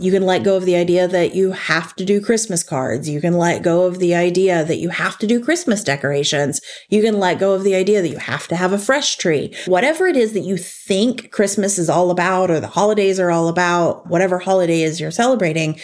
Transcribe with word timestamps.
You 0.00 0.10
can 0.10 0.22
let 0.22 0.42
go 0.42 0.56
of 0.56 0.64
the 0.64 0.76
idea 0.76 1.06
that 1.06 1.34
you 1.34 1.52
have 1.52 1.94
to 1.96 2.06
do 2.06 2.22
Christmas 2.22 2.62
cards. 2.62 3.06
You 3.06 3.20
can 3.20 3.34
let 3.34 3.62
go 3.62 3.84
of 3.84 3.98
the 3.98 4.14
idea 4.14 4.64
that 4.64 4.78
you 4.78 4.88
have 4.88 5.18
to 5.18 5.26
do 5.26 5.44
Christmas 5.44 5.84
decorations. 5.84 6.62
You 6.88 7.02
can 7.02 7.18
let 7.18 7.38
go 7.38 7.52
of 7.52 7.64
the 7.64 7.74
idea 7.74 8.00
that 8.00 8.08
you 8.08 8.16
have 8.16 8.48
to 8.48 8.56
have 8.56 8.72
a 8.72 8.78
fresh 8.78 9.16
tree. 9.16 9.54
Whatever 9.66 10.06
it 10.06 10.16
is 10.16 10.32
that 10.32 10.40
you 10.40 10.56
think 10.56 11.30
Christmas 11.30 11.78
is 11.78 11.90
all 11.90 12.10
about 12.10 12.50
or 12.50 12.60
the 12.60 12.66
holidays 12.66 13.20
are 13.20 13.30
all 13.30 13.48
about, 13.48 14.06
whatever 14.06 14.38
holiday 14.38 14.80
is 14.80 15.00
you're 15.00 15.10
celebrating, 15.10 15.78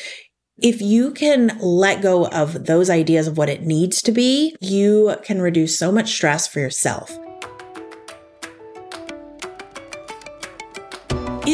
if 0.62 0.80
you 0.80 1.10
can 1.10 1.58
let 1.60 2.00
go 2.00 2.26
of 2.28 2.64
those 2.64 2.88
ideas 2.88 3.28
of 3.28 3.36
what 3.36 3.50
it 3.50 3.64
needs 3.64 4.00
to 4.00 4.12
be, 4.12 4.56
you 4.62 5.16
can 5.24 5.42
reduce 5.42 5.78
so 5.78 5.92
much 5.92 6.10
stress 6.10 6.46
for 6.46 6.60
yourself. 6.60 7.18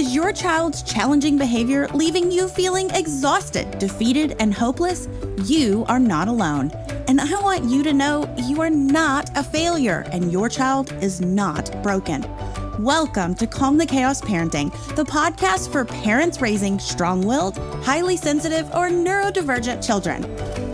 Is 0.02 0.16
your 0.16 0.32
child's 0.32 0.82
challenging 0.82 1.38
behavior 1.38 1.86
leaving 1.94 2.32
you 2.32 2.48
feeling 2.48 2.90
exhausted, 2.90 3.78
defeated, 3.78 4.34
and 4.40 4.52
hopeless? 4.52 5.06
You 5.44 5.84
are 5.86 6.00
not 6.00 6.26
alone. 6.26 6.72
And 7.06 7.20
I 7.20 7.40
want 7.40 7.70
you 7.70 7.84
to 7.84 7.92
know 7.92 8.28
you 8.36 8.60
are 8.62 8.68
not 8.68 9.30
a 9.36 9.44
failure 9.44 10.04
and 10.10 10.32
your 10.32 10.48
child 10.48 10.92
is 10.94 11.20
not 11.20 11.80
broken. 11.84 12.26
Welcome 12.80 13.36
to 13.36 13.46
Calm 13.46 13.78
the 13.78 13.86
Chaos 13.86 14.20
Parenting, 14.20 14.72
the 14.96 15.04
podcast 15.04 15.70
for 15.70 15.84
parents 15.84 16.40
raising 16.40 16.80
strong 16.80 17.22
willed, 17.22 17.58
highly 17.84 18.16
sensitive, 18.16 18.66
or 18.70 18.88
neurodivergent 18.88 19.86
children. 19.86 20.26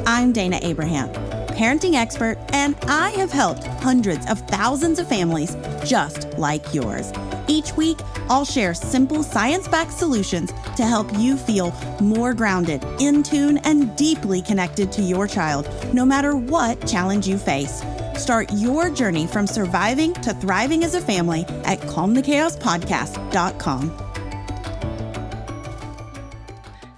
I'm 0.07 0.33
Dana 0.33 0.59
Abraham, 0.63 1.13
parenting 1.59 1.95
expert, 1.95 2.39
and 2.53 2.77
I 2.87 3.11
have 3.11 3.33
helped 3.33 3.65
hundreds 3.83 4.31
of 4.31 4.39
thousands 4.49 5.01
of 5.01 5.09
families 5.09 5.57
just 5.85 6.39
like 6.39 6.73
yours. 6.73 7.13
Each 7.49 7.77
week, 7.77 7.99
I'll 8.29 8.45
share 8.45 8.75
simple 8.75 9.25
science 9.25 9.67
backed 9.67 9.93
solutions 9.93 10.53
to 10.77 10.85
help 10.85 11.13
you 11.19 11.37
feel 11.37 11.75
more 12.01 12.33
grounded, 12.33 12.85
in 13.01 13.25
tune, 13.25 13.59
and 13.59 13.97
deeply 13.97 14.41
connected 14.41 14.93
to 14.93 15.03
your 15.03 15.27
child, 15.27 15.69
no 15.93 16.05
matter 16.05 16.37
what 16.37 16.87
challenge 16.87 17.27
you 17.27 17.39
face. 17.39 17.83
Start 18.17 18.53
your 18.53 18.89
journey 18.89 19.27
from 19.27 19.49
surviving 19.49 20.15
to 20.15 20.33
thriving 20.35 20.85
as 20.85 20.95
a 20.95 21.01
family 21.01 21.45
at 21.65 21.81
calmthechaospodcast.com. 21.81 24.05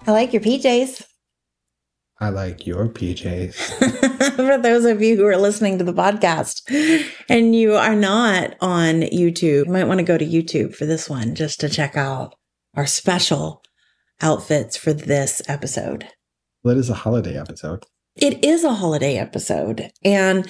I 0.06 0.12
like 0.12 0.33
your 0.33 0.42
PJs. 0.42 1.09
I 2.23 2.29
like 2.29 2.67
your 2.67 2.87
PJs. 2.87 4.37
For 4.37 4.59
those 4.59 4.85
of 4.85 5.01
you 5.01 5.17
who 5.17 5.27
are 5.27 5.39
listening 5.39 5.79
to 5.79 5.85
the 5.85 5.95
podcast 5.95 6.61
and 7.31 7.57
you 7.57 7.75
are 7.75 7.97
not 7.97 8.57
on 8.61 9.01
YouTube, 9.01 9.67
you 9.67 9.73
might 9.73 9.87
want 9.87 9.99
to 10.01 10.05
go 10.05 10.19
to 10.19 10.27
YouTube 10.27 10.75
for 10.75 10.85
this 10.85 11.09
one 11.09 11.35
just 11.35 11.61
to 11.61 11.69
check 11.71 11.97
out 11.97 12.35
our 12.75 12.87
special 12.87 13.63
outfits 14.21 14.77
for 14.77 14.93
this 14.93 15.41
episode. 15.48 16.09
Well, 16.63 16.77
it 16.77 16.81
is 16.81 16.91
a 16.91 16.95
holiday 16.95 17.39
episode. 17.39 17.87
It 18.17 18.45
is 18.45 18.65
a 18.65 18.75
holiday 18.75 19.17
episode. 19.17 19.91
And 20.05 20.47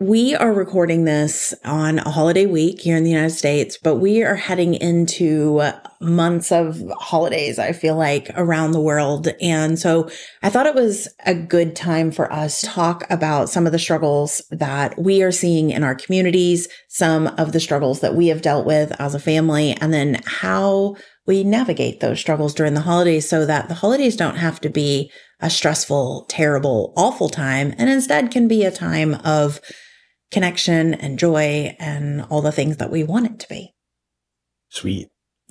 we 0.00 0.34
are 0.34 0.52
recording 0.52 1.04
this 1.04 1.54
on 1.64 2.00
a 2.00 2.10
holiday 2.10 2.46
week 2.46 2.80
here 2.80 2.96
in 2.96 3.04
the 3.04 3.10
United 3.10 3.30
States, 3.30 3.78
but 3.80 3.96
we 3.96 4.24
are 4.24 4.34
heading 4.34 4.74
into 4.74 5.62
months 6.00 6.50
of 6.50 6.82
holidays, 6.98 7.60
I 7.60 7.70
feel 7.70 7.94
like, 7.94 8.28
around 8.34 8.72
the 8.72 8.80
world. 8.80 9.28
And 9.40 9.78
so 9.78 10.10
I 10.42 10.50
thought 10.50 10.66
it 10.66 10.74
was 10.74 11.06
a 11.26 11.34
good 11.34 11.76
time 11.76 12.10
for 12.10 12.30
us 12.32 12.60
to 12.60 12.66
talk 12.66 13.04
about 13.08 13.48
some 13.48 13.66
of 13.66 13.72
the 13.72 13.78
struggles 13.78 14.42
that 14.50 15.00
we 15.00 15.22
are 15.22 15.30
seeing 15.30 15.70
in 15.70 15.84
our 15.84 15.94
communities, 15.94 16.68
some 16.88 17.28
of 17.38 17.52
the 17.52 17.60
struggles 17.60 18.00
that 18.00 18.16
we 18.16 18.26
have 18.26 18.42
dealt 18.42 18.66
with 18.66 18.90
as 19.00 19.14
a 19.14 19.20
family, 19.20 19.76
and 19.80 19.94
then 19.94 20.20
how 20.26 20.96
we 21.24 21.44
navigate 21.44 22.00
those 22.00 22.18
struggles 22.18 22.52
during 22.52 22.74
the 22.74 22.80
holidays 22.80 23.28
so 23.28 23.46
that 23.46 23.68
the 23.68 23.74
holidays 23.74 24.16
don't 24.16 24.36
have 24.36 24.60
to 24.60 24.68
be 24.68 25.10
a 25.40 25.48
stressful, 25.48 26.26
terrible, 26.28 26.92
awful 26.96 27.28
time 27.28 27.74
and 27.78 27.88
instead 27.88 28.30
can 28.30 28.48
be 28.48 28.64
a 28.64 28.70
time 28.70 29.14
of 29.24 29.60
connection 30.34 30.92
and 30.92 31.18
joy 31.18 31.74
and 31.78 32.22
all 32.28 32.42
the 32.42 32.52
things 32.52 32.76
that 32.76 32.90
we 32.90 33.02
want 33.02 33.26
it 33.26 33.38
to 33.38 33.48
be. 33.48 33.72
Sweet. 34.68 35.08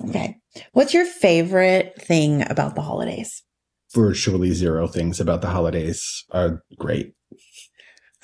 Okay. 0.08 0.36
What's 0.72 0.94
your 0.94 1.06
favorite 1.06 2.00
thing 2.00 2.48
about 2.48 2.74
the 2.74 2.82
holidays? 2.82 3.42
Virtually 3.92 4.52
zero 4.52 4.86
things 4.86 5.18
about 5.18 5.40
the 5.40 5.48
holidays 5.48 6.24
are 6.30 6.62
great. 6.78 7.14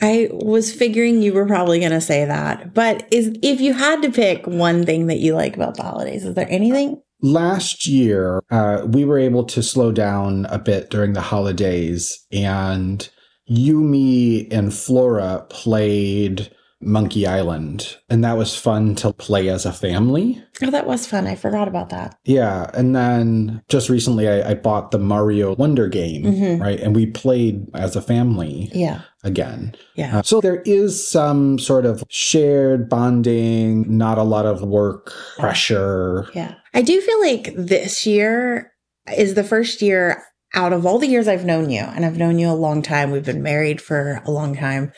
I 0.01 0.29
was 0.33 0.73
figuring 0.73 1.23
you 1.23 1.33
were 1.33 1.47
probably 1.47 1.79
going 1.79 1.93
to 1.93 2.01
say 2.01 2.25
that, 2.25 2.73
but 2.73 3.07
is 3.13 3.33
if 3.43 3.61
you 3.61 3.75
had 3.75 4.03
to 4.03 4.11
pick 4.11 4.47
one 4.47 4.85
thing 4.85 5.09
that 5.09 5.19
you 5.19 5.35
like 5.35 5.57
about 5.57 5.77
the 5.77 5.83
holidays, 5.83 6.25
is 6.25 6.35
there 6.35 6.49
anything? 6.49 7.03
Last 7.23 7.87
year, 7.87 8.43
uh, 8.51 8.87
we 8.87 9.05
were 9.05 9.19
able 9.19 9.45
to 9.45 9.63
slow 9.63 9.93
down 9.93 10.47
a 10.47 10.59
bit 10.59 10.89
during 10.89 11.13
the 11.13 11.21
holidays, 11.21 12.27
and 12.33 13.07
Yumi 13.51 14.51
and 14.53 14.73
Flora 14.73 15.45
played 15.49 16.51
Monkey 16.83 17.27
Island, 17.27 17.99
and 18.09 18.25
that 18.25 18.39
was 18.39 18.57
fun 18.57 18.95
to 18.97 19.13
play 19.13 19.51
as 19.51 19.67
a 19.67 19.73
family. 19.73 20.43
Oh, 20.63 20.71
that 20.71 20.87
was 20.87 21.07
fun. 21.07 21.27
I 21.27 21.35
forgot 21.35 21.69
about 21.69 21.91
that. 21.91 22.17
Yeah. 22.25 22.71
And 22.73 22.97
then 22.97 23.61
just 23.69 23.91
recently, 23.91 24.29
I, 24.29 24.51
I 24.53 24.55
bought 24.55 24.91
the 24.91 24.99
Mario 24.99 25.55
Wonder 25.57 25.89
game, 25.89 26.23
Mhm. 26.25 26.61
right? 26.61 26.81
And 26.81 26.97
we 26.97 27.05
played 27.05 27.67
as 27.75 27.97
a 27.97 28.01
family 28.03 28.71
Yeah. 28.73 29.03
again. 29.25 29.75
Yeah. 29.95 30.19
Uh, 30.19 30.23
so 30.23 30.41
there 30.41 30.63
is 30.65 31.07
some 31.07 31.59
sort 31.59 31.85
of 31.85 32.03
shared 32.09 32.89
bonding, 32.89 33.85
not 33.99 34.17
a 34.17 34.23
lot 34.23 34.47
of 34.47 34.63
work 34.63 35.13
pressure. 35.39 36.29
Yeah. 36.35 36.55
I 36.73 36.81
do 36.81 36.99
feel 37.03 37.21
like 37.21 37.53
this 37.57 38.07
year 38.07 38.73
is 39.19 39.35
the 39.35 39.45
first 39.45 39.83
year 39.83 40.23
out 40.55 40.73
of 40.73 40.87
all 40.87 40.99
the 40.99 41.07
years 41.07 41.29
I've 41.29 41.45
known 41.45 41.71
you, 41.71 41.81
and 41.81 42.05
I've 42.05 42.17
known 42.17 42.39
you 42.39 42.51
a 42.51 42.53
long 42.53 42.83
time. 42.83 43.11
We've 43.11 43.25
been 43.25 43.43
married 43.43 43.81
for 43.81 44.23
a 44.25 44.31
long 44.31 44.57
time. 44.57 44.93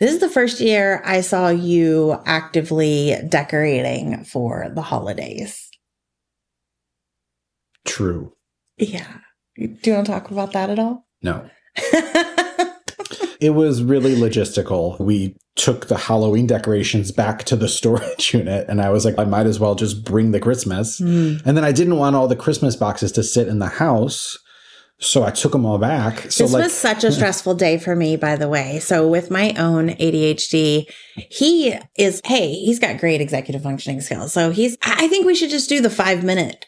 This 0.00 0.12
is 0.12 0.20
the 0.20 0.28
first 0.28 0.60
year 0.60 1.02
I 1.04 1.20
saw 1.20 1.48
you 1.48 2.20
actively 2.26 3.16
decorating 3.28 4.24
for 4.24 4.68
the 4.74 4.82
holidays. 4.82 5.70
True. 7.86 8.34
Yeah. 8.76 9.06
Do 9.56 9.78
you 9.84 9.92
want 9.94 10.06
to 10.06 10.12
talk 10.12 10.30
about 10.30 10.52
that 10.52 10.70
at 10.70 10.78
all? 10.78 11.06
No. 11.22 11.48
It 13.40 13.50
was 13.50 13.82
really 13.82 14.14
logistical. 14.14 14.98
We 14.98 15.36
took 15.56 15.86
the 15.86 15.96
Halloween 15.96 16.46
decorations 16.46 17.12
back 17.12 17.44
to 17.44 17.56
the 17.56 17.68
storage 17.78 18.32
unit, 18.32 18.66
and 18.68 18.80
I 18.80 18.90
was 18.90 19.04
like, 19.04 19.18
I 19.18 19.24
might 19.24 19.46
as 19.46 19.60
well 19.60 19.74
just 19.74 20.04
bring 20.04 20.30
the 20.30 20.40
Christmas. 20.40 20.98
Hmm. 20.98 21.36
And 21.44 21.56
then 21.56 21.64
I 21.64 21.72
didn't 21.72 21.96
want 21.96 22.16
all 22.16 22.28
the 22.28 22.36
Christmas 22.36 22.76
boxes 22.76 23.12
to 23.12 23.22
sit 23.22 23.48
in 23.48 23.58
the 23.58 23.68
house. 23.68 24.38
So 24.98 25.24
I 25.24 25.30
took 25.30 25.52
them 25.52 25.66
all 25.66 25.78
back. 25.78 26.30
So 26.30 26.44
this 26.44 26.52
like 26.52 26.64
was 26.64 26.72
such 26.72 27.04
a 27.04 27.12
stressful 27.12 27.54
day 27.54 27.76
for 27.78 27.94
me, 27.94 28.16
by 28.16 28.36
the 28.36 28.48
way. 28.48 28.78
So 28.78 29.06
with 29.06 29.30
my 29.30 29.52
own 29.58 29.90
ADHD, 29.90 30.86
he 31.30 31.74
is, 31.98 32.22
hey, 32.24 32.54
he's 32.54 32.78
got 32.78 32.98
great 32.98 33.20
executive 33.20 33.62
functioning 33.62 34.00
skills. 34.00 34.32
So 34.32 34.50
he's, 34.50 34.76
I 34.82 35.06
I 35.06 35.08
think 35.08 35.24
we 35.24 35.36
should 35.36 35.50
just 35.50 35.68
do 35.68 35.80
the 35.80 35.90
five 35.90 36.24
minute 36.24 36.66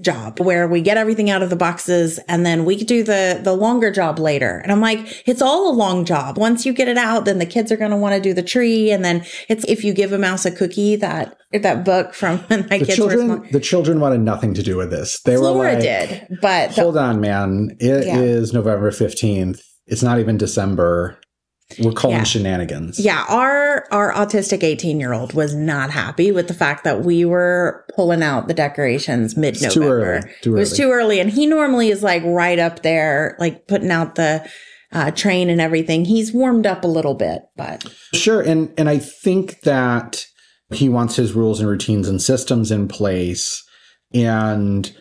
job 0.00 0.40
where 0.40 0.66
we 0.66 0.80
get 0.80 0.96
everything 0.96 1.28
out 1.28 1.42
of 1.42 1.50
the 1.50 1.56
boxes 1.56 2.18
and 2.26 2.44
then 2.46 2.64
we 2.64 2.76
do 2.84 3.02
the 3.02 3.38
the 3.42 3.52
longer 3.52 3.90
job 3.90 4.18
later. 4.18 4.58
And 4.58 4.72
I'm 4.72 4.80
like, 4.80 5.22
it's 5.28 5.42
all 5.42 5.70
a 5.70 5.74
long 5.74 6.04
job. 6.06 6.38
Once 6.38 6.64
you 6.64 6.72
get 6.72 6.88
it 6.88 6.96
out, 6.96 7.26
then 7.26 7.38
the 7.38 7.44
kids 7.46 7.70
are 7.70 7.76
going 7.76 7.90
to 7.90 7.96
want 7.98 8.14
to 8.14 8.20
do 8.20 8.32
the 8.32 8.42
tree 8.42 8.90
and 8.90 9.04
then 9.04 9.24
it's 9.48 9.64
if 9.68 9.84
you 9.84 9.92
give 9.92 10.12
a 10.12 10.18
mouse 10.18 10.46
a 10.46 10.50
cookie 10.50 10.96
that 10.96 11.36
that 11.52 11.84
book 11.84 12.14
from 12.14 12.38
when 12.48 12.66
my 12.70 12.78
the 12.78 12.86
kids 12.86 12.98
were 12.98 13.10
small. 13.10 13.26
children, 13.28 13.52
the 13.52 13.60
children 13.60 14.00
wanted 14.00 14.20
nothing 14.22 14.54
to 14.54 14.62
do 14.62 14.76
with 14.76 14.90
this. 14.90 15.20
They 15.22 15.36
were 15.36 15.44
Laura 15.50 15.74
like, 15.74 15.82
did, 15.82 16.38
but 16.40 16.74
the- 16.74 16.82
hold 16.82 16.96
on, 16.96 17.20
man. 17.20 17.76
It 17.78 18.04
is 18.06 18.52
Yeah. 18.52 18.58
November 18.58 18.90
15th. 18.90 19.60
It's 19.86 20.02
not 20.02 20.18
even 20.20 20.36
December. 20.38 21.19
We're 21.78 21.92
calling 21.92 22.18
Yeah. 22.18 22.24
shenanigans. 22.24 22.98
Yeah, 22.98 23.24
our 23.28 23.86
our 23.92 24.12
autistic 24.12 24.60
18-year-old 24.62 25.34
was 25.34 25.54
not 25.54 25.90
happy 25.90 26.32
with 26.32 26.48
the 26.48 26.54
fact 26.54 26.84
that 26.84 27.04
we 27.04 27.24
were 27.24 27.84
pulling 27.94 28.22
out 28.22 28.48
the 28.48 28.54
decorations 28.54 29.34
too 29.34 29.40
mid-November. 29.40 30.00
early. 30.02 30.20
Too 30.42 30.56
It 30.56 30.58
was 30.58 30.76
too 30.76 30.90
early 30.90 31.20
and 31.20 31.30
he 31.30 31.46
normally 31.46 31.88
is 31.90 32.02
like 32.02 32.22
right 32.24 32.58
up 32.58 32.82
there 32.82 33.36
like 33.38 33.66
putting 33.68 33.90
out 33.90 34.16
the 34.16 34.44
uh, 34.92 35.12
train 35.12 35.48
and 35.48 35.60
everything. 35.60 36.04
He's 36.04 36.32
warmed 36.32 36.66
up 36.66 36.82
a 36.82 36.88
little 36.88 37.14
bit, 37.14 37.42
but 37.56 37.84
Sure. 38.14 38.40
And 38.40 38.72
and 38.76 38.88
I 38.88 38.98
think 38.98 39.60
that 39.60 40.24
he 40.72 40.88
wants 40.88 41.16
his 41.16 41.32
rules 41.32 41.60
and 41.60 41.68
routines 41.68 42.08
and 42.08 42.20
systems 42.20 42.70
in 42.72 42.88
place. 42.88 43.62
And 44.12 44.92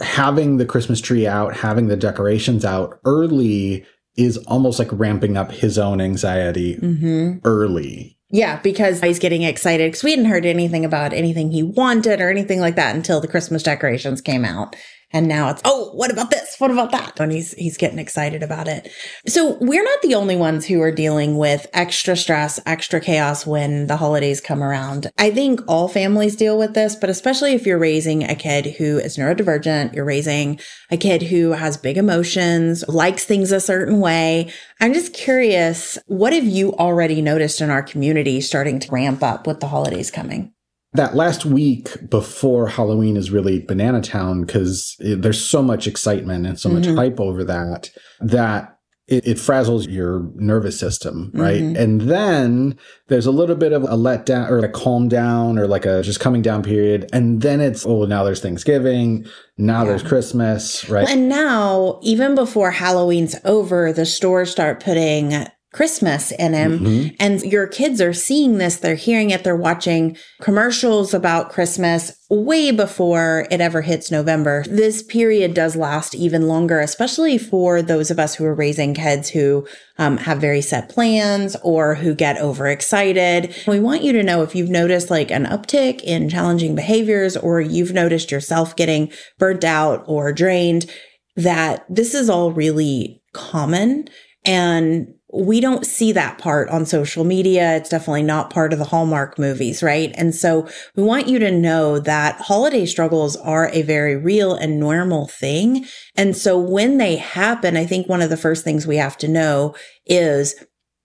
having 0.00 0.56
the 0.56 0.64
Christmas 0.64 1.00
tree 1.00 1.26
out, 1.26 1.56
having 1.56 1.88
the 1.88 1.96
decorations 1.96 2.64
out 2.64 2.98
early 3.04 3.84
is 4.24 4.36
almost 4.48 4.78
like 4.78 4.88
ramping 4.92 5.36
up 5.36 5.52
his 5.52 5.78
own 5.78 6.00
anxiety 6.00 6.76
mhm. 6.76 7.40
early. 7.44 8.16
yeah, 8.30 8.60
because 8.60 9.00
he's 9.00 9.18
getting 9.18 9.42
excited 9.42 9.88
because 9.90 10.04
we 10.04 10.10
hadn't 10.10 10.26
heard 10.26 10.46
anything 10.46 10.84
about 10.84 11.12
anything 11.12 11.50
he 11.50 11.62
wanted 11.62 12.20
or 12.20 12.30
anything 12.30 12.60
like 12.60 12.76
that 12.76 12.94
until 12.94 13.20
the 13.20 13.28
Christmas 13.28 13.62
decorations 13.62 14.20
came 14.20 14.44
out. 14.44 14.76
And 15.12 15.26
now 15.26 15.50
it's, 15.50 15.60
oh, 15.64 15.90
what 15.92 16.12
about 16.12 16.30
this? 16.30 16.54
What 16.58 16.70
about 16.70 16.92
that? 16.92 17.18
And 17.18 17.32
he's, 17.32 17.52
he's 17.54 17.76
getting 17.76 17.98
excited 17.98 18.42
about 18.42 18.68
it. 18.68 18.92
So 19.26 19.56
we're 19.60 19.82
not 19.82 20.02
the 20.02 20.14
only 20.14 20.36
ones 20.36 20.66
who 20.66 20.80
are 20.82 20.92
dealing 20.92 21.36
with 21.36 21.66
extra 21.72 22.16
stress, 22.16 22.60
extra 22.64 23.00
chaos 23.00 23.44
when 23.44 23.88
the 23.88 23.96
holidays 23.96 24.40
come 24.40 24.62
around. 24.62 25.10
I 25.18 25.30
think 25.30 25.60
all 25.66 25.88
families 25.88 26.36
deal 26.36 26.56
with 26.56 26.74
this, 26.74 26.94
but 26.94 27.10
especially 27.10 27.54
if 27.54 27.66
you're 27.66 27.78
raising 27.78 28.22
a 28.22 28.36
kid 28.36 28.66
who 28.76 28.98
is 28.98 29.16
neurodivergent, 29.16 29.94
you're 29.94 30.04
raising 30.04 30.60
a 30.90 30.96
kid 30.96 31.22
who 31.22 31.52
has 31.52 31.76
big 31.76 31.96
emotions, 31.96 32.84
likes 32.88 33.24
things 33.24 33.50
a 33.50 33.60
certain 33.60 33.98
way. 34.00 34.52
I'm 34.80 34.94
just 34.94 35.12
curious, 35.12 35.98
what 36.06 36.32
have 36.32 36.46
you 36.46 36.72
already 36.74 37.20
noticed 37.20 37.60
in 37.60 37.70
our 37.70 37.82
community 37.82 38.40
starting 38.40 38.78
to 38.78 38.92
ramp 38.92 39.22
up 39.22 39.46
with 39.46 39.60
the 39.60 39.68
holidays 39.68 40.10
coming? 40.10 40.52
That 40.92 41.14
last 41.14 41.44
week 41.44 42.08
before 42.08 42.66
Halloween 42.68 43.16
is 43.16 43.30
really 43.30 43.60
banana 43.60 44.00
town 44.00 44.42
because 44.44 44.96
there's 44.98 45.42
so 45.42 45.62
much 45.62 45.86
excitement 45.86 46.46
and 46.46 46.58
so 46.58 46.68
much 46.68 46.84
mm-hmm. 46.84 46.96
hype 46.96 47.20
over 47.20 47.44
that 47.44 47.90
that 48.20 48.76
it, 49.06 49.26
it, 49.26 49.36
frazzles 49.38 49.90
your 49.90 50.30
nervous 50.36 50.78
system, 50.78 51.32
right? 51.34 51.60
Mm-hmm. 51.60 51.76
And 51.76 52.00
then 52.02 52.78
there's 53.08 53.26
a 53.26 53.32
little 53.32 53.56
bit 53.56 53.72
of 53.72 53.82
a 53.82 53.96
letdown 53.96 54.48
or 54.48 54.58
a 54.60 54.68
calm 54.68 55.08
down 55.08 55.58
or 55.58 55.66
like 55.66 55.84
a 55.84 56.00
just 56.02 56.20
coming 56.20 56.42
down 56.42 56.62
period. 56.62 57.08
And 57.12 57.42
then 57.42 57.60
it's, 57.60 57.84
oh, 57.84 58.04
now 58.04 58.22
there's 58.22 58.40
Thanksgiving. 58.40 59.26
Now 59.58 59.82
yeah. 59.82 59.88
there's 59.88 60.04
Christmas, 60.04 60.88
right? 60.88 61.08
And 61.08 61.28
now, 61.28 61.98
even 62.02 62.36
before 62.36 62.70
Halloween's 62.70 63.34
over, 63.44 63.92
the 63.92 64.06
stores 64.06 64.52
start 64.52 64.80
putting 64.80 65.48
Christmas 65.72 66.32
in 66.32 66.52
him. 66.52 66.80
Mm-hmm. 66.80 67.14
And 67.20 67.42
your 67.42 67.68
kids 67.68 68.00
are 68.00 68.12
seeing 68.12 68.58
this, 68.58 68.76
they're 68.76 68.96
hearing 68.96 69.30
it, 69.30 69.44
they're 69.44 69.54
watching 69.54 70.16
commercials 70.40 71.14
about 71.14 71.50
Christmas 71.50 72.12
way 72.28 72.72
before 72.72 73.46
it 73.50 73.60
ever 73.60 73.82
hits 73.82 74.10
November. 74.10 74.64
This 74.66 75.02
period 75.02 75.54
does 75.54 75.76
last 75.76 76.14
even 76.14 76.48
longer, 76.48 76.80
especially 76.80 77.38
for 77.38 77.82
those 77.82 78.10
of 78.10 78.18
us 78.18 78.34
who 78.34 78.44
are 78.44 78.54
raising 78.54 78.94
kids 78.94 79.28
who 79.28 79.66
um, 79.98 80.16
have 80.16 80.38
very 80.38 80.60
set 80.60 80.88
plans 80.88 81.56
or 81.62 81.94
who 81.94 82.14
get 82.16 82.38
overexcited. 82.38 83.54
We 83.68 83.78
want 83.78 84.02
you 84.02 84.12
to 84.12 84.24
know 84.24 84.42
if 84.42 84.56
you've 84.56 84.70
noticed 84.70 85.08
like 85.08 85.30
an 85.30 85.44
uptick 85.44 86.00
in 86.02 86.28
challenging 86.28 86.74
behaviors 86.74 87.36
or 87.36 87.60
you've 87.60 87.92
noticed 87.92 88.32
yourself 88.32 88.74
getting 88.74 89.12
burnt 89.38 89.64
out 89.64 90.02
or 90.06 90.32
drained, 90.32 90.90
that 91.36 91.84
this 91.88 92.12
is 92.14 92.28
all 92.28 92.50
really 92.50 93.22
common. 93.32 94.08
And 94.44 95.14
we 95.32 95.60
don't 95.60 95.86
see 95.86 96.12
that 96.12 96.38
part 96.38 96.68
on 96.70 96.84
social 96.84 97.24
media. 97.24 97.76
It's 97.76 97.88
definitely 97.88 98.22
not 98.22 98.50
part 98.50 98.72
of 98.72 98.78
the 98.78 98.86
Hallmark 98.86 99.38
movies, 99.38 99.82
right? 99.82 100.12
And 100.16 100.34
so 100.34 100.68
we 100.96 101.02
want 101.02 101.28
you 101.28 101.38
to 101.38 101.50
know 101.50 101.98
that 102.00 102.40
holiday 102.40 102.84
struggles 102.84 103.36
are 103.36 103.68
a 103.72 103.82
very 103.82 104.16
real 104.16 104.54
and 104.54 104.80
normal 104.80 105.28
thing. 105.28 105.86
And 106.16 106.36
so 106.36 106.58
when 106.58 106.98
they 106.98 107.16
happen, 107.16 107.76
I 107.76 107.86
think 107.86 108.08
one 108.08 108.22
of 108.22 108.30
the 108.30 108.36
first 108.36 108.64
things 108.64 108.86
we 108.86 108.96
have 108.96 109.16
to 109.18 109.28
know 109.28 109.74
is 110.06 110.54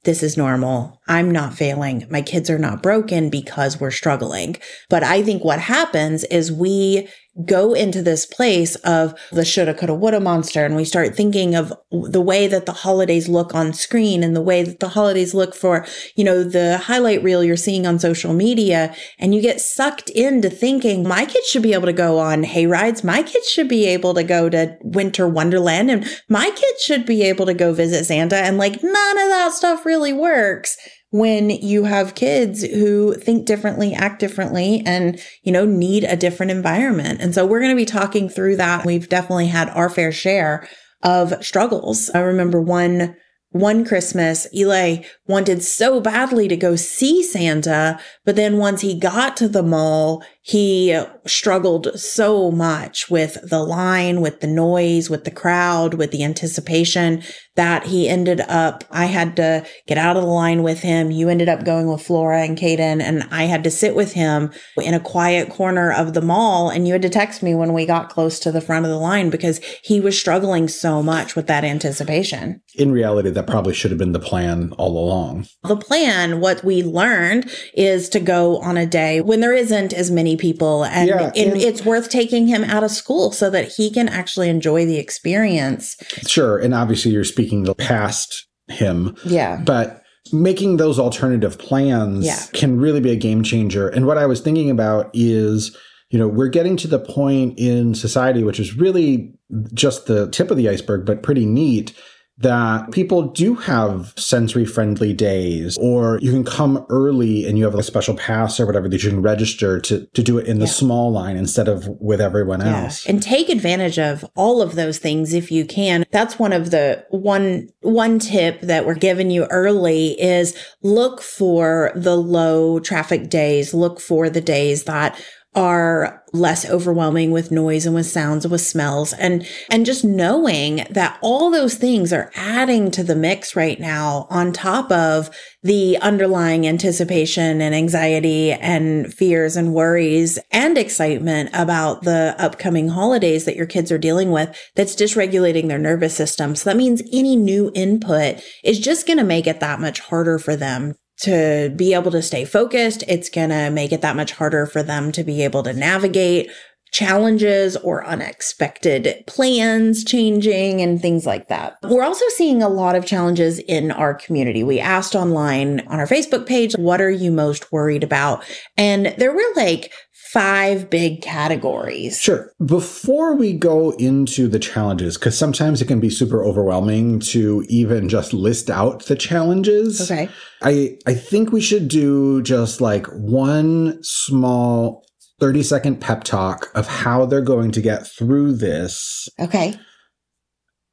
this 0.06 0.24
is 0.24 0.38
normal. 0.38 1.02
I'm 1.08 1.32
not 1.32 1.56
failing. 1.56 2.06
My 2.10 2.22
kids 2.22 2.50
are 2.50 2.60
not 2.60 2.84
broken 2.84 3.30
because 3.30 3.80
we're 3.80 3.92
struggling. 3.92 4.56
But 4.90 5.04
I 5.04 5.24
think 5.24 5.44
what 5.44 5.60
happens 5.60 6.24
is 6.26 6.52
we 6.52 7.10
go 7.44 7.74
into 7.74 8.02
this 8.02 8.26
place 8.26 8.76
of 8.78 9.14
the 9.32 9.44
shoulda, 9.44 9.74
coulda, 9.74 9.94
woulda 9.94 10.20
monster. 10.20 10.66
And 10.66 10.76
we 10.76 10.86
start 10.86 11.16
thinking 11.16 11.54
of 11.54 11.74
the 11.92 12.22
way 12.22 12.48
that 12.48 12.66
the 12.66 12.72
holidays 12.72 13.28
look 13.28 13.54
on 13.54 13.74
screen 13.74 14.24
and 14.24 14.36
the 14.36 14.42
way 14.42 14.64
that 14.64 14.80
the 14.80 14.90
holidays 14.90 15.34
look 15.34 15.54
for, 15.54 15.86
you 16.16 16.24
know, 16.24 16.44
the 16.44 16.78
highlight 16.78 17.22
reel 17.24 17.44
you're 17.44 17.58
seeing 17.58 17.86
on 17.86 18.00
social 18.00 18.34
media. 18.34 18.96
And 19.20 19.36
you 19.36 19.42
get 19.42 19.60
sucked 19.60 20.10
into 20.12 20.50
thinking 20.50 21.08
my 21.08 21.26
kids 21.26 21.48
should 21.48 21.64
be 21.64 21.74
able 21.74 21.88
to 21.88 21.94
go 21.94 22.20
on 22.20 22.44
hay 22.44 22.68
rides. 22.68 23.04
My 23.04 23.22
kids 23.22 23.50
should 23.50 23.68
be 23.68 23.86
able 23.86 24.14
to 24.14 24.24
go 24.24 24.50
to 24.50 24.78
winter 24.82 25.28
wonderland 25.28 25.92
and 25.92 26.06
my 26.30 26.50
kids 26.52 26.82
should 26.82 27.06
be 27.06 27.24
able 27.24 27.46
to 27.48 27.54
go 27.54 27.74
visit 27.74 28.06
Santa. 28.06 28.38
And 28.38 28.58
like 28.58 28.82
none 28.82 29.18
of 29.18 29.30
that 29.30 29.52
stuff 29.54 29.86
really 29.86 30.14
works 30.14 30.78
when 31.12 31.50
you 31.50 31.86
have 31.86 32.16
kids 32.16 32.64
who 32.64 33.14
think 33.14 33.46
differently, 33.46 33.94
act 33.94 34.20
differently, 34.20 34.84
and, 34.86 35.20
you 35.44 35.52
know, 35.52 35.66
need 35.66 36.04
a 36.04 36.18
different 36.18 36.52
environment. 36.52 37.22
And 37.22 37.34
so 37.34 37.46
we're 37.46 37.62
going 37.62 37.72
to 37.72 37.76
be 37.76 37.86
talking 37.86 38.28
through 38.28 38.58
that. 38.58 38.86
We've 38.86 39.08
definitely 39.08 39.48
had 39.48 39.70
our 39.70 39.90
fair 39.90 40.12
share 40.12 40.68
of 41.04 41.34
struggles. 41.46 42.10
I 42.14 42.20
remember 42.20 42.62
one 42.62 43.16
one 43.56 43.86
Christmas, 43.86 44.48
Eli 44.54 45.04
wanted 45.28 45.64
so 45.64 46.02
badly 46.02 46.50
to 46.50 46.58
go 46.58 46.76
see 46.76 47.24
Santa, 47.24 47.98
but 48.26 48.36
then 48.36 48.58
once 48.58 48.82
he 48.82 49.00
got 49.00 49.38
to 49.38 49.48
the 49.48 49.64
mall, 49.64 50.26
he 50.42 51.02
struggled 51.26 51.98
so 51.98 52.52
much 52.52 53.10
with 53.10 53.38
the 53.50 53.64
line, 53.64 54.20
with 54.20 54.42
the 54.42 54.48
noise, 54.48 55.10
with 55.10 55.24
the 55.24 55.32
crowd, 55.32 55.94
with 55.94 56.12
the 56.12 56.22
anticipation 56.22 57.24
that 57.56 57.86
he 57.86 58.10
ended 58.10 58.42
up, 58.42 58.84
I 58.92 59.06
had 59.06 59.36
to 59.38 59.66
get 59.88 59.98
out 59.98 60.18
of 60.18 60.24
the 60.24 60.30
line 60.30 60.62
with 60.62 60.82
him. 60.82 61.12
You 61.12 61.30
ended 61.30 61.50
up 61.50 61.64
going 61.64 61.90
with 61.90 62.02
Flora 62.02 62.44
and 62.44 62.58
Caden 62.58 63.02
and 63.02 63.24
I 63.32 63.44
had 63.44 63.64
to 63.64 63.72
sit 63.72 63.96
with 63.96 64.14
him 64.14 64.52
in 64.82 64.94
a 64.94 65.00
quiet 65.00 65.50
corner 65.50 65.92
of 65.92 66.14
the 66.14 66.22
mall. 66.22 66.70
And 66.70 66.86
you 66.86 66.94
had 66.94 67.02
to 67.04 67.10
text 67.10 67.42
me 67.42 67.56
when 67.56 67.74
we 67.74 67.86
got 67.86 68.10
close 68.10 68.40
to 68.42 68.52
the 68.52 68.62
front 68.62 68.86
of 68.86 68.92
the 68.92 68.98
line 68.98 69.30
because 69.30 69.60
he 69.84 70.02
was 70.02 70.20
struggling 70.20 70.68
so 70.68 71.02
much 71.02 71.36
with 71.36 71.48
that 71.48 71.64
anticipation. 71.64 72.62
In 72.76 72.92
reality, 72.92 73.30
that 73.30 73.48
probably 73.48 73.74
should 73.74 73.92
have 73.92 73.98
been 73.98 74.12
the 74.12 74.20
plan 74.20 74.74
all 74.74 74.98
along. 74.98 75.48
The 75.64 75.78
plan, 75.78 76.42
what 76.42 76.64
we 76.64 76.84
learned 76.84 77.50
is 77.74 78.10
to 78.10 78.20
go 78.20 78.58
on 78.58 78.76
a 78.76 78.86
day 78.86 79.22
when 79.22 79.40
there 79.40 79.54
isn't 79.54 79.94
as 79.94 80.12
many 80.12 80.36
people 80.36 80.84
and, 80.86 81.08
yeah, 81.08 81.32
and 81.36 81.56
it's 81.56 81.86
worth 81.86 82.10
taking 82.10 82.48
him 82.48 82.66
out 82.66 82.84
of 82.84 82.92
school 82.92 83.32
so 83.32 83.50
that 83.50 83.72
he 83.72 83.90
can 83.90 84.10
actually 84.10 84.50
enjoy 84.50 84.86
the 84.86 84.98
experience. 84.98 85.96
Sure. 86.28 86.58
And 86.58 86.74
obviously 86.74 87.12
you're 87.12 87.24
speaking 87.24 87.45
past 87.78 88.48
him. 88.68 89.16
Yeah. 89.26 89.62
But 89.64 90.02
making 90.32 90.78
those 90.78 91.00
alternative 91.00 91.58
plans 91.58 92.26
yeah. 92.26 92.40
can 92.54 92.80
really 92.80 93.00
be 93.00 93.12
a 93.12 93.16
game 93.16 93.44
changer. 93.44 93.88
And 93.88 94.08
what 94.08 94.18
I 94.18 94.26
was 94.26 94.42
thinking 94.42 94.70
about 94.70 95.10
is, 95.14 95.76
you 96.10 96.20
know, 96.20 96.28
we're 96.28 96.48
getting 96.48 96.78
to 96.78 96.88
the 96.88 97.00
point 97.00 97.60
in 97.60 97.94
society, 97.94 98.44
which 98.44 98.60
is 98.60 98.78
really 98.78 99.34
just 99.74 100.08
the 100.08 100.30
tip 100.30 100.50
of 100.50 100.58
the 100.58 100.70
iceberg, 100.70 101.06
but 101.06 101.24
pretty 101.24 101.46
neat 101.46 101.94
that 102.38 102.92
people 102.92 103.24
do 103.24 103.56
have 103.56 104.14
sensory 104.18 104.66
friendly 104.66 105.14
days 105.14 105.78
or 105.78 106.20
you 106.22 106.32
can 106.32 106.44
come 106.44 106.86
early 106.90 107.48
and 107.48 107.58
you 107.58 107.64
have 107.64 107.76
a 107.76 107.84
special 107.84 108.14
pass 108.16 108.60
or 108.60 108.66
whatever 108.66 108.90
that 108.90 109.02
you 109.04 109.10
can 109.10 109.22
register 109.22 109.80
to, 109.80 110.06
to 110.08 110.22
do 110.22 110.38
it 110.38 110.46
in 110.46 110.60
the 110.60 110.66
yeah. 110.66 110.72
small 110.72 111.12
line 111.12 111.38
instead 111.38 111.70
of 111.70 111.88
with 112.02 112.20
everyone 112.20 112.60
yeah. 112.60 112.84
else. 112.84 113.06
And 113.06 113.24
take 113.24 113.48
advantage 113.48 113.98
of 113.98 114.26
all 114.36 114.62
of 114.62 114.76
those 114.76 114.98
things 114.98 115.34
if 115.34 115.50
you 115.50 115.66
can. 115.66 116.06
That's 116.12 116.38
one 116.38 116.52
of 116.52 116.72
the 116.72 117.06
one, 117.10 117.70
one 117.82 118.20
tip 118.20 118.60
that 118.62 118.86
we're 118.86 118.96
giving 118.96 119.32
you 119.32 119.46
early 119.46 120.20
is 120.20 120.58
look 120.82 121.22
for 121.22 121.94
the 121.96 122.18
low 122.18 122.82
traffic 122.82 123.30
days. 123.30 123.74
Look 123.74 124.02
for 124.02 124.30
the 124.30 124.42
days 124.42 124.84
that 124.84 125.18
are 125.56 126.22
less 126.34 126.70
overwhelming 126.70 127.32
with 127.32 127.50
noise 127.50 127.86
and 127.86 127.96
with 127.96 128.06
sounds 128.06 128.44
and 128.44 128.52
with 128.52 128.62
smells. 128.62 129.14
And 129.14 129.48
and 129.70 129.86
just 129.86 130.04
knowing 130.04 130.86
that 130.90 131.18
all 131.22 131.50
those 131.50 131.76
things 131.76 132.12
are 132.12 132.32
adding 132.36 132.92
to 132.92 133.04
the 133.04 133.16
mix 133.16 133.56
right 133.56 133.80
now 133.80 134.28
on 134.30 134.52
top 134.52 134.92
of 134.92 135.30
the 135.64 135.98
underlying 136.00 136.68
anticipation 136.68 137.62
and 137.62 137.74
anxiety 137.74 138.52
and 138.52 139.14
fears 139.14 139.56
and 139.56 139.74
worries 139.74 140.38
and 140.52 140.78
excitement 140.78 141.50
about 141.54 142.04
the 142.04 142.36
upcoming 142.38 142.90
holidays 142.90 143.46
that 143.46 143.56
your 143.56 143.66
kids 143.66 143.92
are 143.92 143.98
dealing 143.98 144.32
with 144.32 144.56
that's 144.76 144.96
dysregulating 144.96 145.68
their 145.68 145.80
nervous 145.80 146.16
system. 146.16 146.56
So 146.56 146.70
that 146.70 146.78
means 146.78 147.02
any 147.14 147.36
new 147.36 147.72
input 147.74 148.44
is 148.64 148.80
just 148.80 149.08
going 149.08 149.18
to 149.18 149.24
make 149.24 149.48
it 149.48 149.62
that 149.62 149.80
much 149.80 150.02
harder 150.02 150.38
for 150.38 150.56
them 150.56 150.96
to 151.22 151.74
be 151.76 151.94
able 151.94 152.12
to 152.12 152.22
stay 152.22 152.46
focused. 152.46 153.04
It's 153.08 153.30
going 153.30 153.50
to 153.50 153.70
make 153.70 153.92
it 153.92 154.02
that 154.02 154.16
much 154.16 154.34
harder 154.34 154.66
for 154.66 154.84
them 154.84 155.12
to 155.14 155.24
be 155.24 155.44
able 155.44 155.64
to 155.64 155.74
navigate 155.74 156.50
challenges 156.96 157.76
or 157.76 158.06
unexpected 158.06 159.22
plans 159.28 160.06
changing 160.06 160.82
and 160.82 161.02
things 161.02 161.26
like 161.26 161.50
that. 161.50 161.76
We're 161.84 162.06
also 162.06 162.24
seeing 162.30 162.64
a 162.64 162.70
lot 162.70 162.96
of 162.96 163.06
challenges 163.06 163.60
in 163.60 163.92
our 163.92 164.14
community. 164.14 164.64
We 164.64 164.80
asked 164.80 165.14
online 165.14 165.82
on 165.88 166.00
our 166.00 166.08
Facebook 166.08 166.46
page, 166.46 166.74
what 166.78 167.02
are 167.02 167.12
you 167.12 167.32
most 167.32 167.70
worried 167.70 168.02
about? 168.02 168.46
And 168.78 169.08
there 169.18 169.34
were 169.34 169.44
like 169.58 169.92
five 170.14 170.90
big 170.90 171.22
categories. 171.22 172.20
Sure. 172.22 172.54
Before 172.66 173.36
we 173.36 173.52
go 173.52 173.92
into 173.92 174.48
the 174.48 174.60
challenges, 174.60 175.18
because 175.18 175.38
sometimes 175.38 175.82
it 175.82 175.90
can 175.90 176.00
be 176.00 176.10
super 176.10 176.46
overwhelming 176.46 177.20
to 177.32 177.66
even 177.68 178.08
just 178.08 178.34
list 178.34 178.70
out 178.70 179.06
the 179.08 179.18
challenges. 179.18 180.10
Okay. 180.10 180.30
I, 180.62 180.98
I 181.06 181.14
think 181.14 181.52
we 181.52 181.62
should 181.62 181.90
do 181.90 182.42
just 182.42 182.80
like 182.80 183.06
one 183.08 184.02
small 184.02 185.05
30 185.40 185.64
second 185.64 186.02
pep 186.02 186.24
talk 186.24 186.70
of 186.76 186.88
how 186.88 187.26
they're 187.26 187.42
going 187.42 187.72
to 187.72 187.82
get 187.82 188.08
through 188.08 188.54
this. 188.54 189.28
Okay. 189.40 189.78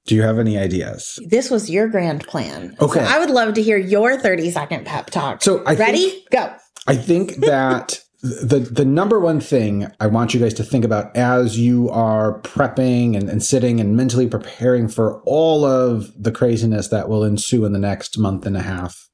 Do 0.06 0.16
you 0.16 0.22
have 0.22 0.38
any 0.38 0.58
ideas? 0.58 1.18
This 1.28 1.48
was 1.48 1.70
your 1.70 1.86
grand 1.86 2.26
plan. 2.26 2.76
Okay. 2.80 2.98
So 2.98 3.06
I 3.06 3.18
would 3.20 3.30
love 3.30 3.54
to 3.54 3.62
hear 3.62 3.76
your 3.76 4.18
30 4.18 4.50
second 4.50 4.84
pep 4.84 5.10
talk. 5.10 5.42
So 5.42 5.62
I 5.64 5.74
ready? 5.74 6.10
Think, 6.10 6.30
Go. 6.30 6.54
I 6.88 6.96
think 6.96 7.36
that 7.36 8.00
the 8.22 8.60
the 8.60 8.84
number 8.84 9.18
one 9.18 9.40
thing 9.40 9.88
I 9.98 10.06
want 10.06 10.32
you 10.32 10.40
guys 10.40 10.54
to 10.54 10.64
think 10.64 10.84
about 10.84 11.16
as 11.16 11.58
you 11.58 11.88
are 11.90 12.40
prepping 12.42 13.16
and, 13.16 13.28
and 13.28 13.42
sitting 13.42 13.80
and 13.80 13.96
mentally 13.96 14.28
preparing 14.28 14.88
for 14.88 15.20
all 15.22 15.64
of 15.64 16.10
the 16.20 16.30
craziness 16.30 16.88
that 16.88 17.08
will 17.08 17.24
ensue 17.24 17.64
in 17.64 17.72
the 17.72 17.80
next 17.80 18.18
month 18.18 18.46
and 18.46 18.56
a 18.56 18.62
half, 18.62 19.08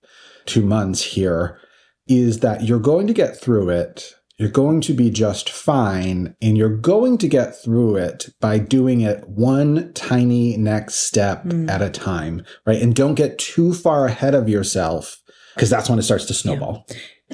two 0.45 0.63
months 0.63 1.03
here, 1.03 1.59
is 2.07 2.41
that 2.41 2.65
you're 2.65 2.79
going 2.79 3.07
to 3.07 3.15
get 3.15 3.39
through 3.41 3.71
it. 3.71 4.13
You're 4.38 4.49
going 4.50 4.80
to 4.83 4.95
be 4.95 5.11
just 5.11 5.50
fine, 5.50 6.37
and 6.40 6.57
you're 6.57 6.76
going 6.76 7.18
to 7.18 7.26
get 7.28 7.61
through 7.61 7.97
it 7.97 8.28
by 8.40 8.59
doing 8.59 9.00
it 9.00 9.28
one 9.28 9.92
tiny 9.95 10.57
next 10.57 10.95
step 10.97 11.45
Mm. 11.45 11.68
at 11.68 11.83
a 11.83 11.90
time, 11.90 12.45
right? 12.64 12.80
And 12.80 12.95
don't 12.95 13.14
get 13.16 13.38
too 13.38 13.75
far 13.75 14.07
ahead 14.07 14.35
of 14.37 14.49
yourself 14.49 15.21
because 15.54 15.71
that's 15.71 15.90
when 15.90 15.99
it 15.99 16.02
starts 16.02 16.25
to 16.26 16.35
snowball. 16.35 16.87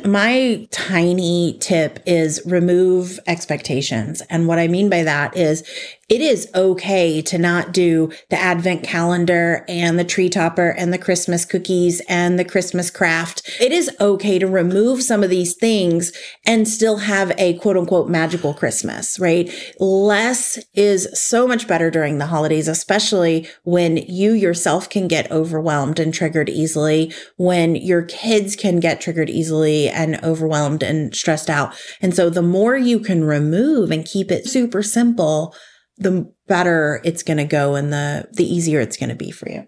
My 0.05 0.67
tiny 0.71 1.57
tip 1.61 2.01
is 2.07 2.41
remove 2.47 3.21
expectations. 3.27 4.23
And 4.31 4.49
what 4.49 4.59
I 4.59 4.67
mean 4.67 4.89
by 4.91 5.03
that 5.05 5.37
is 5.37 5.63
it 6.09 6.21
is 6.21 6.49
okay 6.55 7.23
to 7.23 7.39
not 7.39 7.73
do 7.73 8.11
the 8.31 8.37
advent 8.37 8.83
calendar 8.83 9.65
and 9.69 9.99
the 9.99 10.05
tree 10.05 10.29
topper 10.29 10.71
and 10.71 10.93
the 10.93 10.99
Christmas 10.99 11.45
cookies 11.45 12.01
and 12.09 12.39
the 12.39 12.45
Christmas 12.45 12.91
craft. 12.91 13.49
It 13.61 13.73
is 13.73 13.91
okay 14.01 14.39
to 14.39 14.47
remove 14.47 15.03
some 15.03 15.23
of 15.23 15.31
these 15.31 15.55
things 15.55 16.13
and 16.47 16.69
still 16.69 16.99
have 16.99 17.33
a 17.39 17.55
quote 17.59 17.77
unquote 17.77 18.09
magical 18.09 18.53
Christmas, 18.55 19.19
right? 19.19 19.53
Less 19.79 20.59
is 20.75 21.09
so 21.19 21.47
much 21.47 21.67
better 21.67 21.91
during 21.91 22.19
the 22.19 22.27
holidays, 22.27 22.69
especially 22.69 23.49
when 23.63 23.97
you 23.97 24.33
yourself 24.33 24.89
can 24.89 25.09
get 25.09 25.31
overwhelmed 25.31 25.99
and 25.99 26.13
triggered 26.13 26.49
easily, 26.49 27.13
when 27.37 27.77
your 27.77 28.03
kids 28.03 28.57
can 28.57 28.81
get 28.81 29.01
triggered 29.01 29.31
easily 29.31 29.89
and 29.89 30.23
overwhelmed 30.23 30.83
and 30.83 31.15
stressed 31.15 31.49
out. 31.49 31.75
And 32.01 32.15
so 32.15 32.29
the 32.29 32.43
more 32.43 32.77
you 32.77 33.01
can 33.01 33.25
remove 33.25 33.91
and 33.91 34.05
keep 34.05 34.31
it 34.31 34.47
super 34.47 34.83
simple, 34.83 35.55
the 35.97 36.33
better 36.49 37.01
it's 37.05 37.23
going 37.23 37.37
to 37.39 37.45
go 37.45 37.75
and 37.77 37.93
the 37.93 38.29
the 38.33 38.45
easier 38.45 38.81
it's 38.81 38.97
going 38.97 39.11
to 39.11 39.15
be 39.15 39.31
for 39.31 39.49
you. 39.51 39.67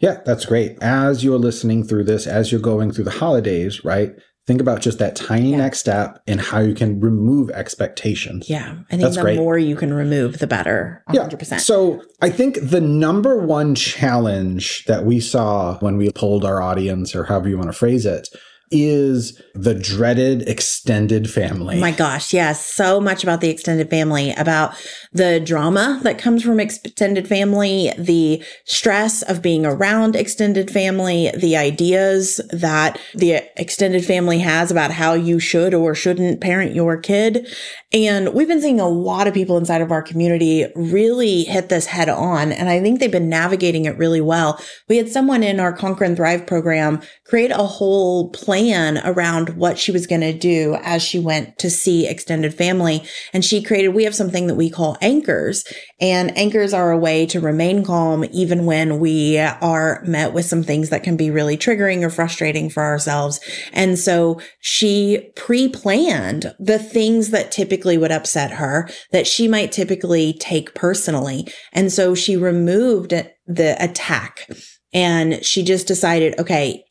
Yeah, 0.00 0.20
that's 0.24 0.44
great. 0.46 0.76
As 0.80 1.24
you're 1.24 1.38
listening 1.38 1.82
through 1.84 2.04
this, 2.04 2.26
as 2.26 2.52
you're 2.52 2.60
going 2.60 2.92
through 2.92 3.04
the 3.04 3.10
holidays, 3.10 3.84
right? 3.84 4.12
Think 4.46 4.60
about 4.62 4.80
just 4.80 4.98
that 5.00 5.14
tiny 5.16 5.50
Yeah. 5.50 5.58
next 5.58 5.78
step 5.80 6.22
and 6.26 6.40
how 6.40 6.60
you 6.60 6.72
can 6.72 7.00
remove 7.00 7.50
expectations. 7.50 8.48
Yeah. 8.48 8.76
I 8.86 8.90
think 8.90 9.02
That's 9.02 9.16
the 9.16 9.22
great. 9.22 9.36
more 9.36 9.58
you 9.58 9.76
can 9.76 9.92
remove, 9.92 10.38
the 10.38 10.46
better. 10.46 11.02
100%. 11.10 11.60
So 11.60 12.00
I 12.22 12.30
think 12.30 12.58
the 12.62 12.80
number 12.80 13.36
one 13.44 13.74
challenge 13.74 14.84
that 14.86 15.04
we 15.04 15.20
saw 15.20 15.78
when 15.80 15.96
we 15.98 16.10
polled 16.10 16.44
our 16.44 16.62
audience, 16.62 17.14
or 17.14 17.24
however 17.24 17.48
you 17.48 17.56
want 17.58 17.68
to 17.68 17.76
phrase 17.76 18.06
it, 18.06 18.28
is 18.70 19.40
the 19.54 19.74
dreaded 19.74 20.48
extended 20.48 21.30
family. 21.30 21.76
Oh 21.76 21.80
my 21.80 21.92
gosh, 21.92 22.34
yes, 22.34 22.64
so 22.64 23.00
much 23.00 23.22
about 23.22 23.40
the 23.40 23.48
extended 23.48 23.88
family, 23.88 24.32
about 24.32 24.74
the 25.12 25.40
drama 25.40 26.00
that 26.02 26.18
comes 26.18 26.42
from 26.42 26.60
extended 26.60 27.26
family, 27.26 27.92
the 27.98 28.42
stress 28.64 29.22
of 29.22 29.42
being 29.42 29.64
around 29.64 30.16
extended 30.16 30.70
family, 30.70 31.30
the 31.36 31.56
ideas 31.56 32.40
that 32.50 33.00
the 33.14 33.42
extended 33.56 34.04
family 34.04 34.40
has 34.40 34.70
about 34.70 34.90
how 34.90 35.14
you 35.14 35.38
should 35.38 35.74
or 35.74 35.94
shouldn't 35.94 36.40
parent 36.40 36.74
your 36.74 36.96
kid. 36.96 37.48
And 37.92 38.34
we've 38.34 38.48
been 38.48 38.60
seeing 38.60 38.80
a 38.80 38.88
lot 38.88 39.26
of 39.26 39.34
people 39.34 39.56
inside 39.56 39.80
of 39.80 39.90
our 39.90 40.02
community 40.02 40.66
really 40.74 41.44
hit 41.44 41.70
this 41.70 41.86
head 41.86 42.08
on. 42.08 42.52
And 42.52 42.68
I 42.68 42.80
think 42.80 43.00
they've 43.00 43.10
been 43.10 43.30
navigating 43.30 43.86
it 43.86 43.96
really 43.96 44.20
well. 44.20 44.60
We 44.88 44.98
had 44.98 45.08
someone 45.08 45.42
in 45.42 45.58
our 45.58 45.72
Conquer 45.72 46.04
and 46.04 46.16
Thrive 46.16 46.46
program 46.46 47.00
create 47.24 47.50
a 47.50 47.56
whole 47.64 48.30
plan 48.30 48.57
around 49.04 49.50
what 49.56 49.78
she 49.78 49.92
was 49.92 50.06
going 50.06 50.20
to 50.20 50.32
do 50.32 50.76
as 50.82 51.02
she 51.02 51.18
went 51.18 51.58
to 51.58 51.70
see 51.70 52.06
extended 52.06 52.54
family. 52.54 53.02
And 53.32 53.44
she 53.44 53.62
created, 53.62 53.88
we 53.90 54.04
have 54.04 54.14
something 54.14 54.46
that 54.46 54.56
we 54.56 54.70
call 54.70 54.96
anchors 55.00 55.64
and 56.00 56.36
anchors 56.36 56.72
are 56.72 56.92
a 56.92 56.98
way 56.98 57.26
to 57.26 57.40
remain 57.40 57.84
calm 57.84 58.24
even 58.32 58.66
when 58.66 58.98
we 58.98 59.38
are 59.38 60.02
met 60.06 60.32
with 60.32 60.44
some 60.44 60.62
things 60.62 60.90
that 60.90 61.02
can 61.02 61.16
be 61.16 61.30
really 61.30 61.56
triggering 61.56 62.02
or 62.02 62.10
frustrating 62.10 62.70
for 62.70 62.82
ourselves. 62.82 63.40
And 63.72 63.98
so 63.98 64.40
she 64.60 65.30
pre-planned 65.36 66.54
the 66.58 66.78
things 66.78 67.30
that 67.30 67.50
typically 67.50 67.98
would 67.98 68.12
upset 68.12 68.52
her 68.52 68.88
that 69.12 69.26
she 69.26 69.48
might 69.48 69.72
typically 69.72 70.34
take 70.34 70.74
personally. 70.74 71.48
And 71.72 71.92
so 71.92 72.14
she 72.14 72.36
removed 72.36 73.10
the 73.46 73.76
attack 73.82 74.48
and 74.92 75.44
she 75.44 75.62
just 75.62 75.86
decided, 75.86 76.38
okay, 76.38 76.84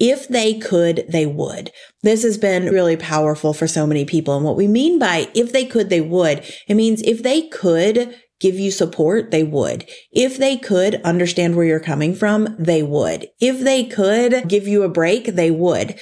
if 0.00 0.26
they 0.26 0.58
could, 0.58 1.04
they 1.08 1.26
would. 1.26 1.70
This 2.02 2.22
has 2.22 2.38
been 2.38 2.66
really 2.66 2.96
powerful 2.96 3.52
for 3.52 3.68
so 3.68 3.86
many 3.86 4.04
people. 4.04 4.34
And 4.34 4.44
what 4.44 4.56
we 4.56 4.66
mean 4.66 4.98
by 4.98 5.28
if 5.34 5.52
they 5.52 5.66
could, 5.66 5.90
they 5.90 6.00
would, 6.00 6.44
it 6.66 6.74
means 6.74 7.02
if 7.02 7.22
they 7.22 7.48
could 7.48 8.16
give 8.40 8.58
you 8.58 8.70
support, 8.70 9.30
they 9.30 9.44
would. 9.44 9.86
If 10.10 10.38
they 10.38 10.56
could 10.56 11.00
understand 11.02 11.54
where 11.54 11.66
you're 11.66 11.78
coming 11.78 12.14
from, 12.14 12.56
they 12.58 12.82
would. 12.82 13.28
If 13.38 13.60
they 13.60 13.84
could 13.84 14.48
give 14.48 14.66
you 14.66 14.82
a 14.82 14.88
break, 14.88 15.26
they 15.26 15.50
would. 15.50 16.00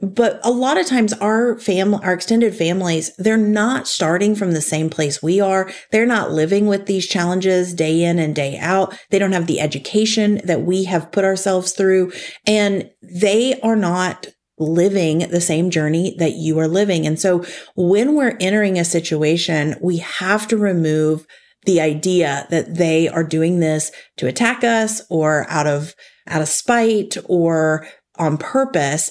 But 0.00 0.38
a 0.44 0.50
lot 0.52 0.78
of 0.78 0.86
times 0.86 1.12
our 1.14 1.58
family, 1.58 1.98
our 2.04 2.12
extended 2.12 2.54
families, 2.54 3.10
they're 3.16 3.36
not 3.36 3.88
starting 3.88 4.36
from 4.36 4.52
the 4.52 4.60
same 4.60 4.90
place 4.90 5.22
we 5.22 5.40
are. 5.40 5.70
They're 5.90 6.06
not 6.06 6.30
living 6.30 6.66
with 6.66 6.86
these 6.86 7.06
challenges 7.06 7.74
day 7.74 8.04
in 8.04 8.20
and 8.20 8.34
day 8.34 8.58
out. 8.58 8.96
They 9.10 9.18
don't 9.18 9.32
have 9.32 9.48
the 9.48 9.58
education 9.60 10.40
that 10.44 10.62
we 10.62 10.84
have 10.84 11.10
put 11.10 11.24
ourselves 11.24 11.72
through 11.72 12.12
and 12.46 12.88
they 13.02 13.58
are 13.60 13.74
not 13.74 14.28
living 14.58 15.20
the 15.30 15.40
same 15.40 15.70
journey 15.70 16.14
that 16.18 16.32
you 16.32 16.58
are 16.58 16.68
living. 16.68 17.06
And 17.06 17.18
so 17.18 17.44
when 17.74 18.14
we're 18.14 18.36
entering 18.40 18.78
a 18.78 18.84
situation, 18.84 19.76
we 19.80 19.98
have 19.98 20.46
to 20.48 20.56
remove 20.56 21.26
the 21.64 21.80
idea 21.80 22.46
that 22.50 22.76
they 22.76 23.08
are 23.08 23.24
doing 23.24 23.60
this 23.60 23.90
to 24.16 24.26
attack 24.26 24.64
us 24.64 25.02
or 25.10 25.46
out 25.48 25.66
of, 25.66 25.94
out 26.26 26.42
of 26.42 26.48
spite 26.48 27.16
or 27.24 27.86
on 28.16 28.36
purpose. 28.36 29.10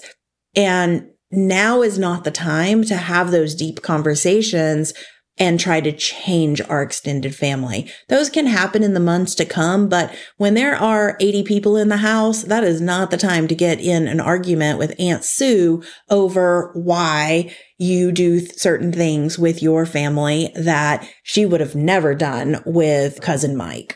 And 0.58 1.10
now 1.32 1.82
is 1.82 2.00
not 2.00 2.24
the 2.24 2.32
time 2.32 2.84
to 2.86 2.98
have 2.98 3.32
those 3.32 3.56
deep 3.56 3.82
conversations 3.82 4.94
and 5.40 5.60
try 5.60 5.80
to 5.80 5.92
change 5.92 6.62
our 6.62 6.82
extended 6.82 7.36
family. 7.36 7.92
Those 8.10 8.30
can 8.30 8.48
happen 8.48 8.82
in 8.82 8.96
the 8.96 9.00
months 9.00 9.36
to 9.36 9.46
come, 9.46 9.88
but 9.88 10.12
when 10.38 10.56
there 10.56 10.76
are 10.76 11.16
80 11.20 11.44
people 11.44 11.78
in 11.78 11.90
the 11.90 11.98
house, 11.98 12.42
that 12.44 12.64
is 12.64 12.82
not 12.82 13.12
the 13.12 13.18
time 13.18 13.48
to 13.48 13.56
get 13.56 13.80
in 13.80 14.08
an 14.08 14.20
argument 14.20 14.80
with 14.80 15.00
Aunt 15.00 15.24
Sue 15.24 15.84
over 16.10 16.72
why 16.74 17.54
you 17.78 18.12
do 18.12 18.40
certain 18.40 18.92
things 18.92 19.38
with 19.38 19.62
your 19.62 19.86
family 19.86 20.52
that 20.56 21.08
she 21.22 21.46
would 21.46 21.62
have 21.62 21.76
never 21.76 22.16
done 22.16 22.64
with 22.66 23.22
cousin 23.22 23.56
Mike. 23.56 23.96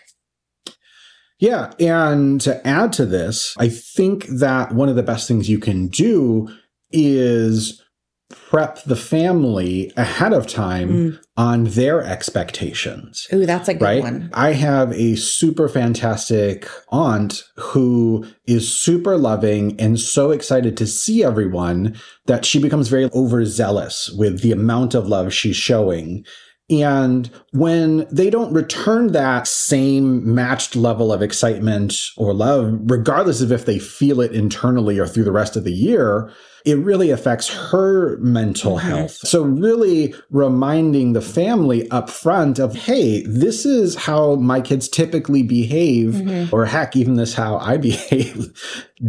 Yeah. 1.41 1.74
And 1.79 2.39
to 2.41 2.65
add 2.65 2.93
to 2.93 3.05
this, 3.05 3.55
I 3.57 3.67
think 3.67 4.27
that 4.27 4.74
one 4.74 4.88
of 4.89 4.95
the 4.95 5.03
best 5.03 5.27
things 5.27 5.50
you 5.50 5.60
can 5.60 5.88
do 5.88 6.48
is 6.91 7.81
prep 8.29 8.81
the 8.83 8.95
family 8.95 9.91
ahead 9.98 10.31
of 10.31 10.48
time 10.48 10.89
Mm. 10.89 11.19
on 11.36 11.63
their 11.65 12.01
expectations. 12.01 13.27
Ooh, 13.33 13.45
that's 13.45 13.67
a 13.67 13.74
good 13.74 13.81
right? 13.83 14.01
one. 14.03 14.29
I 14.33 14.53
have 14.53 14.93
a 14.93 15.15
super 15.15 15.67
fantastic 15.67 16.65
aunt 16.93 17.43
who 17.57 18.25
is 18.45 18.71
super 18.71 19.17
loving 19.17 19.77
and 19.81 20.00
so 20.00 20.31
excited 20.31 20.77
to 20.77 20.88
see 20.88 21.24
everyone 21.25 21.95
that 22.27 22.45
she 22.45 22.60
becomes 22.60 22.88
very 22.88 23.10
overzealous 23.13 24.10
with 24.17 24.41
the 24.41 24.53
amount 24.53 24.93
of 24.95 25.07
love 25.07 25.33
she's 25.33 25.57
showing. 25.57 26.24
And 26.71 27.29
when 27.51 28.07
they 28.11 28.29
don't 28.29 28.53
return 28.53 29.11
that 29.11 29.45
same 29.47 30.33
matched 30.33 30.75
level 30.75 31.11
of 31.11 31.21
excitement 31.21 31.93
or 32.15 32.33
love, 32.33 32.79
regardless 32.83 33.41
of 33.41 33.51
if 33.51 33.65
they 33.65 33.77
feel 33.77 34.21
it 34.21 34.31
internally 34.31 34.97
or 34.97 35.05
through 35.05 35.25
the 35.25 35.31
rest 35.33 35.57
of 35.57 35.65
the 35.65 35.73
year, 35.73 36.31
it 36.63 36.77
really 36.77 37.09
affects 37.09 37.49
her 37.49 38.17
mental 38.19 38.77
health. 38.77 39.11
So 39.13 39.41
really 39.41 40.13
reminding 40.29 41.13
the 41.13 41.21
family 41.21 41.89
up 41.89 42.09
front 42.09 42.59
of, 42.59 42.75
hey, 42.75 43.23
this 43.23 43.65
is 43.65 43.95
how 43.95 44.35
my 44.35 44.61
kids 44.61 44.87
typically 44.87 45.41
behave, 45.43 46.13
Mhm. 46.13 46.53
or 46.53 46.65
heck, 46.67 46.95
even 46.95 47.15
this 47.15 47.33
how 47.33 47.57
I 47.57 47.77
behave. 47.89 48.51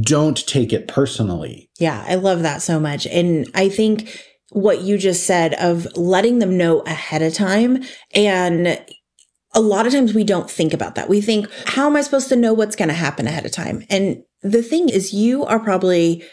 Don't 0.00 0.45
take 0.47 0.73
it 0.73 0.88
personally. 0.88 1.69
Yeah, 1.78 2.02
I 2.09 2.14
love 2.14 2.42
that 2.42 2.62
so 2.62 2.81
much. 2.81 3.07
And 3.07 3.47
I 3.54 3.69
think 3.69 4.19
what 4.52 4.82
you 4.82 4.99
just 4.99 5.26
said 5.26 5.54
of 5.54 5.87
letting 5.97 6.38
them 6.38 6.56
know 6.56 6.80
ahead 6.80 7.23
of 7.23 7.35
time 7.35 7.82
and 8.14 8.80
a 9.54 9.61
lot 9.61 9.87
of 9.87 9.92
times 9.92 10.14
we 10.14 10.25
don't 10.25 10.50
think 10.50 10.73
about 10.73 10.94
that. 10.94 11.09
We 11.09 11.21
think, 11.21 11.47
how 11.66 11.87
am 11.87 11.97
I 11.97 12.00
supposed 12.00 12.28
to 12.30 12.37
know 12.37 12.54
what's 12.54 12.76
going 12.76 12.88
to 12.88 12.94
happen 12.94 13.26
ahead 13.26 13.44
of 13.44 13.52
time? 13.52 13.85
And 13.90 14.23
the 14.42 14.62
thing 14.62 14.88
is, 14.88 15.12
you 15.12 15.44
are 15.44 15.61
probably 15.61 16.25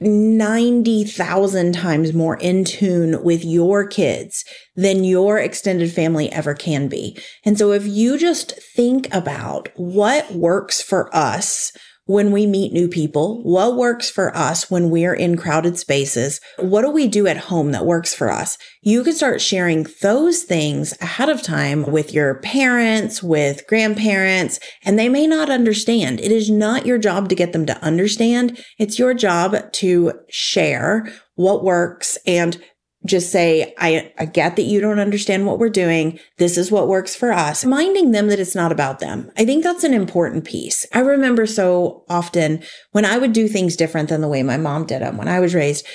90,000 0.00 1.72
times 1.72 2.12
more 2.12 2.36
in 2.36 2.64
tune 2.64 3.22
with 3.22 3.44
your 3.44 3.86
kids 3.86 4.44
than 4.74 5.04
your 5.04 5.38
extended 5.38 5.92
family 5.92 6.30
ever 6.32 6.54
can 6.54 6.88
be. 6.88 7.18
And 7.44 7.58
so 7.58 7.72
if 7.72 7.86
you 7.86 8.18
just 8.18 8.52
think 8.74 9.12
about 9.14 9.70
what 9.76 10.32
works 10.32 10.82
for 10.82 11.14
us, 11.16 11.72
when 12.06 12.32
we 12.32 12.46
meet 12.46 12.72
new 12.72 12.88
people? 12.88 13.42
What 13.42 13.76
works 13.76 14.08
for 14.08 14.34
us 14.36 14.70
when 14.70 14.90
we're 14.90 15.14
in 15.14 15.36
crowded 15.36 15.78
spaces? 15.78 16.40
What 16.58 16.82
do 16.82 16.90
we 16.90 17.08
do 17.08 17.26
at 17.26 17.36
home 17.36 17.72
that 17.72 17.84
works 17.84 18.14
for 18.14 18.30
us? 18.30 18.56
You 18.80 19.04
can 19.04 19.12
start 19.12 19.40
sharing 19.40 19.86
those 20.02 20.44
things 20.44 20.94
ahead 21.00 21.28
of 21.28 21.42
time 21.42 21.84
with 21.84 22.12
your 22.12 22.36
parents, 22.36 23.22
with 23.22 23.66
grandparents, 23.66 24.58
and 24.84 24.98
they 24.98 25.08
may 25.08 25.26
not 25.26 25.50
understand. 25.50 26.20
It 26.20 26.32
is 26.32 26.48
not 26.48 26.86
your 26.86 26.98
job 26.98 27.28
to 27.28 27.34
get 27.34 27.52
them 27.52 27.66
to 27.66 27.82
understand. 27.82 28.62
It's 28.78 28.98
your 28.98 29.12
job 29.12 29.72
to 29.72 30.12
share 30.28 31.12
what 31.34 31.64
works 31.64 32.16
and 32.26 32.62
just 33.06 33.30
say, 33.30 33.74
I, 33.78 34.12
I 34.18 34.24
get 34.26 34.56
that 34.56 34.62
you 34.62 34.80
don't 34.80 34.98
understand 34.98 35.46
what 35.46 35.58
we're 35.58 35.68
doing. 35.68 36.18
This 36.38 36.58
is 36.58 36.70
what 36.70 36.88
works 36.88 37.14
for 37.14 37.32
us. 37.32 37.64
Reminding 37.64 38.12
them 38.12 38.28
that 38.28 38.40
it's 38.40 38.54
not 38.54 38.72
about 38.72 38.98
them. 38.98 39.30
I 39.36 39.44
think 39.44 39.64
that's 39.64 39.84
an 39.84 39.94
important 39.94 40.44
piece. 40.44 40.86
I 40.92 41.00
remember 41.00 41.46
so 41.46 42.04
often 42.08 42.62
when 42.92 43.04
I 43.04 43.18
would 43.18 43.32
do 43.32 43.48
things 43.48 43.76
different 43.76 44.08
than 44.08 44.20
the 44.20 44.28
way 44.28 44.42
my 44.42 44.56
mom 44.56 44.86
did 44.86 45.02
them 45.02 45.16
when 45.16 45.28
I 45.28 45.40
was 45.40 45.54
raised, 45.54 45.86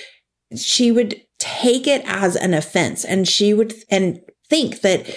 she 0.55 0.91
would 0.91 1.21
take 1.39 1.87
it 1.87 2.03
as 2.05 2.35
an 2.35 2.53
offense 2.53 3.03
and 3.03 3.27
she 3.27 3.53
would, 3.53 3.73
and 3.89 4.19
think 4.49 4.81
that 4.81 5.07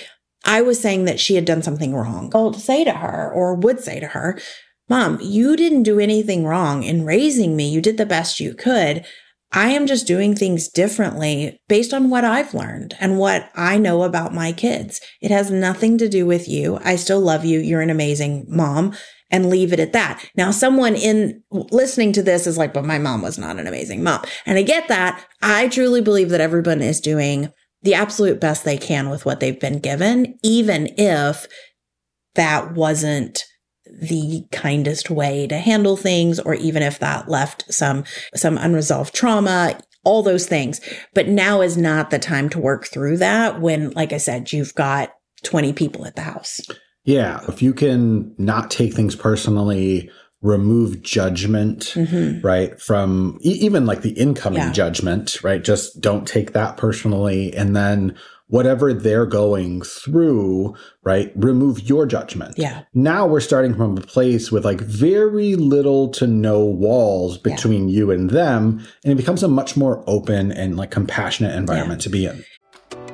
I 0.45 0.63
was 0.63 0.81
saying 0.81 1.05
that 1.07 1.21
she 1.21 1.35
had 1.35 1.45
done 1.45 1.63
something 1.63 1.95
wrong. 1.95 2.31
I'll 2.35 2.53
say 2.53 2.85
to 2.85 2.93
her 2.93 3.33
or 3.33 3.55
would 3.55 3.81
say 3.81 4.01
to 4.01 4.09
her, 4.09 4.39
Mom, 4.89 5.19
you 5.23 5.57
didn't 5.57 5.85
do 5.85 5.99
anything 5.99 6.45
wrong 6.45 6.83
in 6.83 7.07
raising 7.07 7.57
me. 7.57 7.69
You 7.69 7.81
did 7.81 7.97
the 7.97 8.05
best 8.05 8.39
you 8.39 8.55
could. 8.55 9.05
I 9.55 9.71
am 9.71 9.87
just 9.87 10.07
doing 10.07 10.35
things 10.35 10.69
differently 10.69 11.61
based 11.69 11.95
on 11.95 12.11
what 12.11 12.25
I've 12.25 12.55
learned 12.55 12.95
and 12.99 13.19
what 13.19 13.51
I 13.55 13.79
know 13.79 14.03
about 14.03 14.35
my 14.35 14.53
kids. 14.53 15.01
It 15.21 15.31
has 15.31 15.51
nothing 15.51 15.97
to 15.99 16.09
do 16.09 16.27
with 16.27 16.49
you. 16.49 16.79
I 16.85 16.97
still 16.97 17.21
love 17.21 17.45
you. 17.45 17.61
You're 17.61 17.81
an 17.81 17.91
amazing 17.91 18.47
mom 18.49 18.95
and 19.31 19.49
leave 19.49 19.73
it 19.73 19.81
at 19.81 19.93
that. 19.93 20.25
Now, 20.37 20.51
someone 20.51 20.97
in 20.97 21.43
listening 21.51 22.13
to 22.15 22.23
this 22.23 22.47
is 22.47 22.59
like, 22.59 22.75
but 22.75 22.85
my 22.85 22.99
mom 22.99 23.23
was 23.23 23.39
not 23.39 23.59
an 23.59 23.67
amazing 23.67 24.03
mom. 24.03 24.25
And 24.45 24.59
I 24.59 24.63
get 24.63 24.89
that. 24.89 25.25
I 25.41 25.69
truly 25.69 26.01
believe 26.01 26.31
that 26.31 26.41
everyone 26.41 26.83
is 26.83 27.01
doing 27.01 27.51
the 27.83 27.95
absolute 27.95 28.41
best 28.41 28.65
they 28.65 28.79
can 28.79 29.09
with 29.09 29.25
what 29.25 29.41
they've 29.41 29.59
been 29.59 29.79
given, 29.79 30.39
even 30.43 30.89
if 30.97 31.47
that 32.35 32.75
wasn't 32.75 33.45
the 33.87 34.45
kindest 34.51 35.11
way 35.11 35.47
to 35.47 35.59
handle 35.59 35.97
things 35.97 36.41
or 36.41 36.55
even 36.55 36.83
if 36.83 36.99
that 36.99 37.29
left 37.29 37.65
some 37.73 38.05
some 38.35 38.57
unresolved 38.59 39.15
trauma 39.15 39.79
all 40.05 40.23
those 40.23 40.47
things 40.47 40.81
but 41.13 41.29
now 41.29 41.61
is 41.61 41.77
not 41.77 42.11
the 42.11 42.19
time 42.19 42.49
to 42.49 42.59
work 42.59 42.87
through 42.87 43.17
that 43.17 43.61
when 43.61 43.91
like 43.91 44.13
i 44.13 44.17
said 44.17 44.53
you've 44.53 44.75
got 44.75 45.15
20 45.43 45.73
people 45.73 46.07
at 46.07 46.17
the 46.17 46.23
house 46.23 46.61
yeah 47.05 47.41
if 47.49 47.61
you 47.61 47.75
can 47.75 48.35
not 48.39 48.71
take 48.71 48.95
things 48.95 49.15
personally 49.15 50.11
remove 50.41 51.03
judgment 51.03 51.93
mm-hmm. 51.95 52.47
right 52.47 52.81
from 52.81 53.39
even 53.41 53.87
like 53.87 54.03
the 54.03 54.13
incoming 54.13 54.59
yeah. 54.59 54.73
judgment 54.73 55.43
right 55.43 55.65
just 55.65 56.01
don't 56.01 56.29
take 56.29 56.53
that 56.53 56.77
personally 56.77 57.55
and 57.55 57.75
then 57.75 58.15
whatever 58.49 58.93
they're 58.93 59.27
going 59.27 59.83
through, 59.83 60.75
right? 61.03 61.33
Remove 61.35 61.89
your 61.89 62.07
judgment. 62.07 62.55
Yeah. 62.59 62.83
Now 62.93 63.27
we're 63.27 63.41
starting 63.41 63.75
from 63.75 63.99
a 63.99 64.01
place 64.01 64.53
with 64.53 64.65
like 64.65 64.81
very 64.81 65.55
little 65.57 66.09
to 66.11 66.27
no 66.27 66.65
walls 66.65 67.39
between 67.39 67.89
yeah. 67.89 67.97
you 67.97 68.11
and 68.11 68.31
them. 68.31 68.87
And 69.05 69.13
it 69.13 69.17
becomes 69.17 69.43
a 69.43 69.49
much 69.49 69.77
more 69.77 70.05
open 70.07 70.53
and 70.53 70.77
like 70.77 70.91
compassionate 70.91 71.57
environment 71.57 72.01
yeah. 72.01 72.05
to 72.05 72.11
be 72.11 72.27
in. 72.27 72.45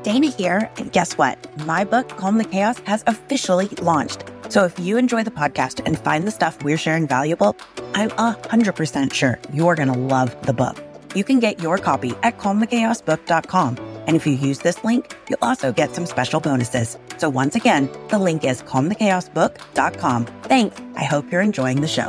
Dana 0.03 0.29
here. 0.29 0.71
And 0.79 0.91
guess 0.93 1.17
what? 1.19 1.39
My 1.67 1.85
book, 1.85 2.09
Calm 2.09 2.39
the 2.39 2.45
Chaos, 2.45 2.79
has 2.81 3.05
officially 3.07 3.69
launched. 3.83 4.25
So 4.49 4.65
if 4.65 4.79
you 4.81 4.97
enjoy 4.97 5.23
the 5.23 5.31
podcast 5.31 5.83
and 5.85 5.99
find 5.99 6.27
the 6.27 6.31
stuff 6.31 6.63
we're 6.65 6.79
sharing 6.79 7.07
valuable, 7.07 7.57
I'm 7.95 8.11
100% 8.11 9.13
sure 9.13 9.39
you're 9.53 9.75
going 9.75 9.93
to 9.93 9.99
love 9.99 10.35
the 10.47 10.53
book. 10.53 10.83
You 11.15 11.23
can 11.23 11.39
get 11.39 11.61
your 11.61 11.79
copy 11.79 12.15
at 12.23 12.39
calmthechaosbook.com 12.39 13.90
and 14.07 14.17
if 14.17 14.27
you 14.27 14.33
use 14.35 14.59
this 14.59 14.83
link, 14.85 15.17
you'll 15.29 15.39
also 15.43 15.73
get 15.73 15.95
some 15.95 16.07
special 16.07 16.41
bonuses. 16.41 16.99
So 17.19 17.29
once 17.29 17.55
again, 17.55 17.91
the 18.09 18.19
link 18.19 18.45
is 18.45 18.63
calmthechaosbook.com. 18.63 20.27
Thanks. 20.43 20.81
I 20.97 21.05
hope 21.05 21.31
you're 21.31 21.41
enjoying 21.41 21.81
the 21.81 21.89
show. 21.89 22.09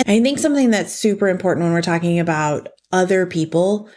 I 0.00 0.20
think 0.20 0.38
something 0.38 0.70
that's 0.70 0.92
super 0.92 1.28
important 1.28 1.64
when 1.64 1.72
we're 1.72 1.82
talking 1.82 2.18
about 2.18 2.68
other 2.92 3.26
people, 3.26 3.88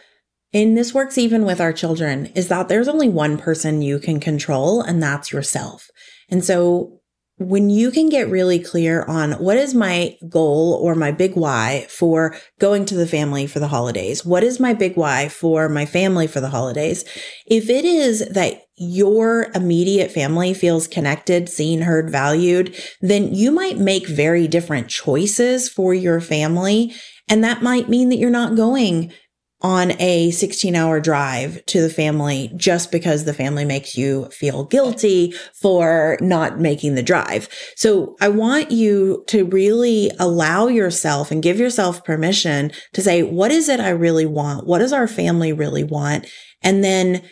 and 0.52 0.76
this 0.76 0.94
works 0.94 1.18
even 1.18 1.44
with 1.44 1.60
our 1.60 1.72
children, 1.72 2.26
is 2.34 2.48
that 2.48 2.68
there's 2.68 2.88
only 2.88 3.08
one 3.08 3.36
person 3.36 3.82
you 3.82 3.98
can 3.98 4.20
control, 4.20 4.80
and 4.80 5.02
that's 5.02 5.32
yourself. 5.32 5.90
And 6.28 6.44
so 6.44 6.97
when 7.38 7.70
you 7.70 7.90
can 7.90 8.08
get 8.08 8.28
really 8.28 8.58
clear 8.58 9.04
on 9.04 9.32
what 9.32 9.56
is 9.56 9.74
my 9.74 10.16
goal 10.28 10.74
or 10.82 10.94
my 10.94 11.12
big 11.12 11.34
why 11.34 11.86
for 11.88 12.36
going 12.58 12.84
to 12.86 12.96
the 12.96 13.06
family 13.06 13.46
for 13.46 13.60
the 13.60 13.68
holidays? 13.68 14.24
What 14.24 14.42
is 14.42 14.58
my 14.58 14.74
big 14.74 14.96
why 14.96 15.28
for 15.28 15.68
my 15.68 15.86
family 15.86 16.26
for 16.26 16.40
the 16.40 16.50
holidays? 16.50 17.04
If 17.46 17.70
it 17.70 17.84
is 17.84 18.28
that 18.30 18.62
your 18.76 19.50
immediate 19.54 20.10
family 20.10 20.52
feels 20.52 20.88
connected, 20.88 21.48
seen, 21.48 21.82
heard, 21.82 22.10
valued, 22.10 22.74
then 23.00 23.34
you 23.34 23.50
might 23.52 23.78
make 23.78 24.06
very 24.06 24.48
different 24.48 24.88
choices 24.88 25.68
for 25.68 25.94
your 25.94 26.20
family. 26.20 26.92
And 27.28 27.44
that 27.44 27.62
might 27.62 27.88
mean 27.88 28.08
that 28.08 28.16
you're 28.16 28.30
not 28.30 28.56
going 28.56 29.12
on 29.60 29.92
a 30.00 30.30
16 30.30 30.76
hour 30.76 31.00
drive 31.00 31.64
to 31.66 31.80
the 31.80 31.90
family 31.90 32.52
just 32.54 32.92
because 32.92 33.24
the 33.24 33.34
family 33.34 33.64
makes 33.64 33.96
you 33.96 34.26
feel 34.26 34.64
guilty 34.64 35.34
for 35.52 36.16
not 36.20 36.60
making 36.60 36.94
the 36.94 37.02
drive. 37.02 37.48
So 37.74 38.16
I 38.20 38.28
want 38.28 38.70
you 38.70 39.24
to 39.28 39.44
really 39.46 40.12
allow 40.20 40.68
yourself 40.68 41.32
and 41.32 41.42
give 41.42 41.58
yourself 41.58 42.04
permission 42.04 42.70
to 42.92 43.02
say, 43.02 43.22
what 43.22 43.50
is 43.50 43.68
it 43.68 43.80
I 43.80 43.90
really 43.90 44.26
want? 44.26 44.66
What 44.66 44.78
does 44.78 44.92
our 44.92 45.08
family 45.08 45.52
really 45.52 45.84
want? 45.84 46.26
And 46.62 46.84
then 46.84 47.22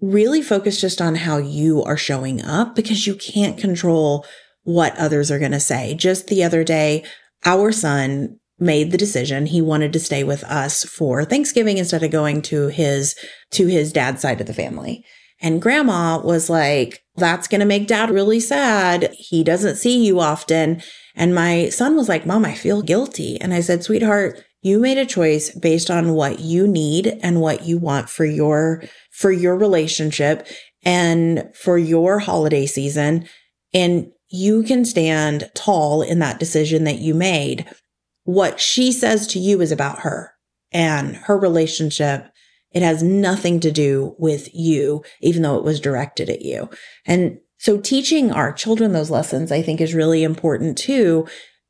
really 0.00 0.40
focus 0.40 0.80
just 0.80 1.02
on 1.02 1.16
how 1.16 1.36
you 1.36 1.82
are 1.82 1.96
showing 1.96 2.42
up 2.42 2.74
because 2.74 3.06
you 3.06 3.14
can't 3.14 3.58
control 3.58 4.24
what 4.62 4.96
others 4.96 5.30
are 5.30 5.38
going 5.38 5.52
to 5.52 5.60
say. 5.60 5.94
Just 5.94 6.28
the 6.28 6.44
other 6.44 6.64
day, 6.64 7.04
our 7.44 7.72
son 7.72 8.38
made 8.58 8.90
the 8.90 8.98
decision 8.98 9.46
he 9.46 9.62
wanted 9.62 9.92
to 9.92 10.00
stay 10.00 10.24
with 10.24 10.44
us 10.44 10.84
for 10.84 11.24
Thanksgiving 11.24 11.78
instead 11.78 12.02
of 12.02 12.10
going 12.10 12.42
to 12.42 12.68
his 12.68 13.14
to 13.52 13.66
his 13.66 13.92
dad's 13.92 14.22
side 14.22 14.40
of 14.40 14.46
the 14.46 14.54
family. 14.54 15.04
And 15.40 15.62
grandma 15.62 16.20
was 16.20 16.50
like, 16.50 17.00
that's 17.16 17.46
going 17.46 17.60
to 17.60 17.66
make 17.66 17.86
dad 17.86 18.10
really 18.10 18.40
sad. 18.40 19.12
He 19.16 19.44
doesn't 19.44 19.76
see 19.76 20.04
you 20.04 20.20
often. 20.20 20.82
And 21.14 21.34
my 21.34 21.68
son 21.68 21.96
was 21.96 22.08
like, 22.08 22.26
mom, 22.26 22.44
I 22.44 22.54
feel 22.54 22.82
guilty. 22.82 23.40
And 23.40 23.54
I 23.54 23.60
said, 23.60 23.84
sweetheart, 23.84 24.42
you 24.62 24.80
made 24.80 24.98
a 24.98 25.06
choice 25.06 25.50
based 25.56 25.90
on 25.90 26.14
what 26.14 26.40
you 26.40 26.66
need 26.66 27.18
and 27.22 27.40
what 27.40 27.64
you 27.64 27.78
want 27.78 28.10
for 28.10 28.24
your, 28.24 28.82
for 29.12 29.30
your 29.30 29.56
relationship 29.56 30.46
and 30.84 31.48
for 31.54 31.78
your 31.78 32.18
holiday 32.18 32.66
season. 32.66 33.28
And 33.72 34.10
you 34.30 34.64
can 34.64 34.84
stand 34.84 35.50
tall 35.54 36.02
in 36.02 36.18
that 36.18 36.40
decision 36.40 36.84
that 36.84 36.98
you 36.98 37.14
made 37.14 37.64
what 38.28 38.60
she 38.60 38.92
says 38.92 39.26
to 39.26 39.38
you 39.38 39.62
is 39.62 39.72
about 39.72 40.00
her 40.00 40.34
and 40.70 41.16
her 41.16 41.38
relationship. 41.38 42.30
It 42.72 42.82
has 42.82 43.02
nothing 43.02 43.58
to 43.60 43.72
do 43.72 44.16
with 44.18 44.54
you, 44.54 45.02
even 45.22 45.40
though 45.40 45.56
it 45.56 45.64
was 45.64 45.80
directed 45.80 46.28
at 46.28 46.42
you. 46.42 46.68
And 47.06 47.38
so 47.56 47.80
teaching 47.80 48.30
our 48.30 48.52
children 48.52 48.92
those 48.92 49.08
lessons, 49.10 49.50
I 49.50 49.62
think 49.62 49.80
is 49.80 49.94
really 49.94 50.24
important 50.24 50.76
too. 50.76 51.26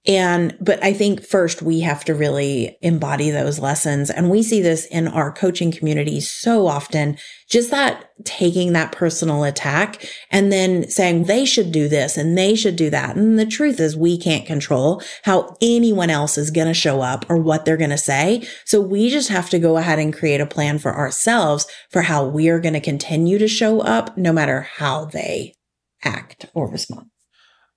And, 0.08 0.56
but 0.58 0.82
I 0.82 0.94
think 0.94 1.22
first 1.22 1.60
we 1.60 1.80
have 1.80 2.02
to 2.06 2.14
really 2.14 2.78
embody 2.80 3.30
those 3.30 3.58
lessons. 3.58 4.08
And 4.08 4.30
we 4.30 4.42
see 4.42 4.62
this 4.62 4.86
in 4.86 5.06
our 5.06 5.30
coaching 5.30 5.70
community 5.70 6.18
so 6.20 6.66
often, 6.66 7.18
just 7.50 7.70
that 7.70 8.06
taking 8.24 8.72
that 8.72 8.90
personal 8.90 9.44
attack 9.44 10.08
and 10.30 10.50
then 10.50 10.88
saying 10.88 11.24
they 11.24 11.44
should 11.44 11.72
do 11.72 11.88
this 11.88 12.16
and 12.16 12.38
they 12.38 12.54
should 12.54 12.76
do 12.76 12.88
that. 12.88 13.16
And 13.16 13.38
the 13.38 13.44
truth 13.44 13.78
is 13.80 13.98
we 13.98 14.18
can't 14.18 14.46
control 14.46 15.02
how 15.24 15.54
anyone 15.60 16.08
else 16.08 16.38
is 16.38 16.50
going 16.50 16.68
to 16.68 16.74
show 16.74 17.02
up 17.02 17.26
or 17.28 17.36
what 17.36 17.66
they're 17.66 17.76
going 17.76 17.90
to 17.90 17.98
say. 17.98 18.48
So 18.64 18.80
we 18.80 19.10
just 19.10 19.28
have 19.28 19.50
to 19.50 19.58
go 19.58 19.76
ahead 19.76 19.98
and 19.98 20.16
create 20.16 20.40
a 20.40 20.46
plan 20.46 20.78
for 20.78 20.96
ourselves 20.96 21.66
for 21.90 22.00
how 22.00 22.24
we 22.24 22.48
are 22.48 22.60
going 22.60 22.72
to 22.72 22.80
continue 22.80 23.38
to 23.38 23.48
show 23.48 23.80
up 23.80 24.16
no 24.16 24.32
matter 24.32 24.62
how 24.62 25.04
they 25.04 25.54
act 26.02 26.46
or 26.54 26.70
respond. 26.70 27.07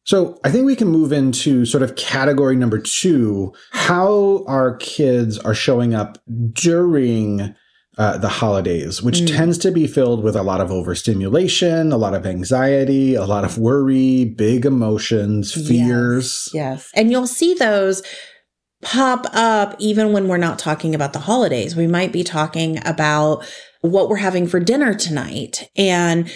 So 0.03 0.39
I 0.43 0.51
think 0.51 0.65
we 0.65 0.75
can 0.75 0.87
move 0.87 1.11
into 1.11 1.65
sort 1.65 1.83
of 1.83 1.95
category 1.95 2.55
number 2.55 2.79
two 2.79 3.53
how 3.71 4.43
our 4.47 4.75
kids 4.77 5.37
are 5.39 5.53
showing 5.53 5.93
up 5.93 6.17
during 6.53 7.55
uh, 7.97 8.17
the 8.17 8.29
holidays, 8.29 9.01
which 9.03 9.19
mm. 9.19 9.27
tends 9.35 9.57
to 9.59 9.71
be 9.71 9.85
filled 9.85 10.23
with 10.23 10.35
a 10.35 10.43
lot 10.43 10.61
of 10.61 10.71
overstimulation, 10.71 11.91
a 11.91 11.97
lot 11.97 12.13
of 12.13 12.25
anxiety, 12.25 13.15
a 13.15 13.25
lot 13.25 13.43
of 13.43 13.57
worry, 13.57 14.25
big 14.25 14.65
emotions, 14.65 15.53
fears. 15.53 16.49
Yes. 16.53 16.81
yes. 16.81 16.91
And 16.95 17.11
you'll 17.11 17.27
see 17.27 17.53
those 17.53 18.01
pop 18.81 19.27
up 19.33 19.75
even 19.77 20.13
when 20.13 20.27
we're 20.27 20.37
not 20.37 20.57
talking 20.57 20.95
about 20.95 21.13
the 21.13 21.19
holidays. 21.19 21.75
We 21.75 21.85
might 21.85 22.11
be 22.11 22.23
talking 22.23 22.79
about 22.87 23.45
what 23.81 24.09
we're 24.09 24.17
having 24.17 24.47
for 24.47 24.59
dinner 24.59 24.93
tonight. 24.93 25.69
And 25.75 26.31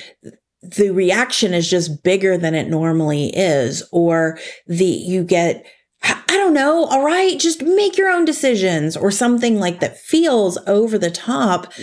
the 0.72 0.92
reaction 0.92 1.54
is 1.54 1.70
just 1.70 2.04
bigger 2.04 2.38
than 2.38 2.56
it 2.56 2.70
normally 2.70 3.36
is, 3.36 3.84
or 3.92 4.40
the, 4.68 4.86
you 4.86 5.24
get, 5.24 5.66
I 6.04 6.24
don't 6.28 6.54
know. 6.54 6.86
All 6.86 7.04
right. 7.04 7.40
Just 7.40 7.64
make 7.64 7.98
your 7.98 8.10
own 8.10 8.26
decisions 8.26 8.96
or 8.96 9.10
something 9.10 9.60
like 9.60 9.80
that 9.80 10.00
feels 10.00 10.58
over 10.68 10.98
the 10.98 11.10
top. 11.10 11.74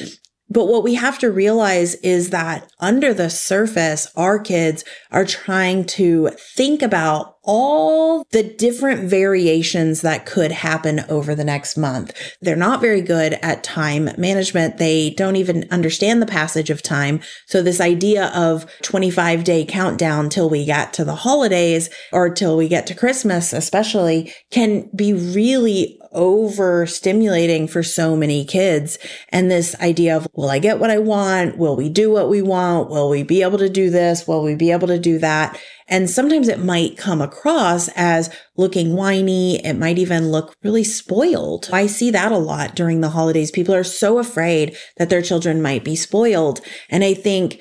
But 0.50 0.66
what 0.66 0.84
we 0.84 0.94
have 0.94 1.18
to 1.20 1.30
realize 1.30 1.94
is 1.96 2.30
that 2.30 2.70
under 2.78 3.14
the 3.14 3.30
surface, 3.30 4.06
our 4.16 4.38
kids 4.38 4.84
are 5.10 5.24
trying 5.24 5.84
to 5.86 6.30
think 6.38 6.82
about 6.82 7.36
all 7.44 8.24
the 8.30 8.42
different 8.42 9.08
variations 9.08 10.02
that 10.02 10.26
could 10.26 10.52
happen 10.52 11.04
over 11.08 11.34
the 11.34 11.44
next 11.44 11.76
month. 11.76 12.12
They're 12.40 12.54
not 12.54 12.80
very 12.80 13.00
good 13.00 13.38
at 13.42 13.64
time 13.64 14.10
management. 14.16 14.78
They 14.78 15.10
don't 15.10 15.36
even 15.36 15.66
understand 15.70 16.22
the 16.22 16.26
passage 16.26 16.70
of 16.70 16.82
time. 16.82 17.20
So 17.46 17.62
this 17.62 17.80
idea 17.80 18.26
of 18.34 18.66
25 18.82 19.44
day 19.44 19.64
countdown 19.64 20.28
till 20.28 20.48
we 20.48 20.64
get 20.64 20.92
to 20.94 21.04
the 21.04 21.16
holidays 21.16 21.90
or 22.12 22.30
till 22.30 22.56
we 22.56 22.68
get 22.68 22.86
to 22.88 22.94
Christmas, 22.94 23.52
especially 23.52 24.32
can 24.50 24.88
be 24.94 25.12
really 25.12 25.98
overstimulating 26.14 27.68
for 27.68 27.82
so 27.82 28.16
many 28.16 28.44
kids. 28.44 28.98
And 29.30 29.50
this 29.50 29.74
idea 29.80 30.16
of, 30.16 30.28
will 30.34 30.50
I 30.50 30.58
get 30.58 30.78
what 30.78 30.90
I 30.90 30.98
want? 30.98 31.58
Will 31.58 31.76
we 31.76 31.88
do 31.88 32.10
what 32.10 32.28
we 32.28 32.42
want? 32.42 32.90
Will 32.90 33.08
we 33.08 33.22
be 33.22 33.42
able 33.42 33.58
to 33.58 33.68
do 33.68 33.90
this? 33.90 34.26
Will 34.26 34.42
we 34.42 34.54
be 34.54 34.70
able 34.72 34.88
to 34.88 34.98
do 34.98 35.18
that? 35.18 35.58
And 35.88 36.08
sometimes 36.08 36.48
it 36.48 36.58
might 36.58 36.96
come 36.96 37.20
across 37.20 37.88
as 37.96 38.34
looking 38.56 38.94
whiny. 38.94 39.64
It 39.64 39.74
might 39.74 39.98
even 39.98 40.30
look 40.30 40.54
really 40.62 40.84
spoiled. 40.84 41.68
I 41.72 41.86
see 41.86 42.10
that 42.10 42.32
a 42.32 42.38
lot 42.38 42.74
during 42.74 43.00
the 43.00 43.10
holidays. 43.10 43.50
People 43.50 43.74
are 43.74 43.84
so 43.84 44.18
afraid 44.18 44.76
that 44.96 45.10
their 45.10 45.22
children 45.22 45.60
might 45.60 45.84
be 45.84 45.96
spoiled. 45.96 46.60
And 46.88 47.04
I 47.04 47.14
think 47.14 47.60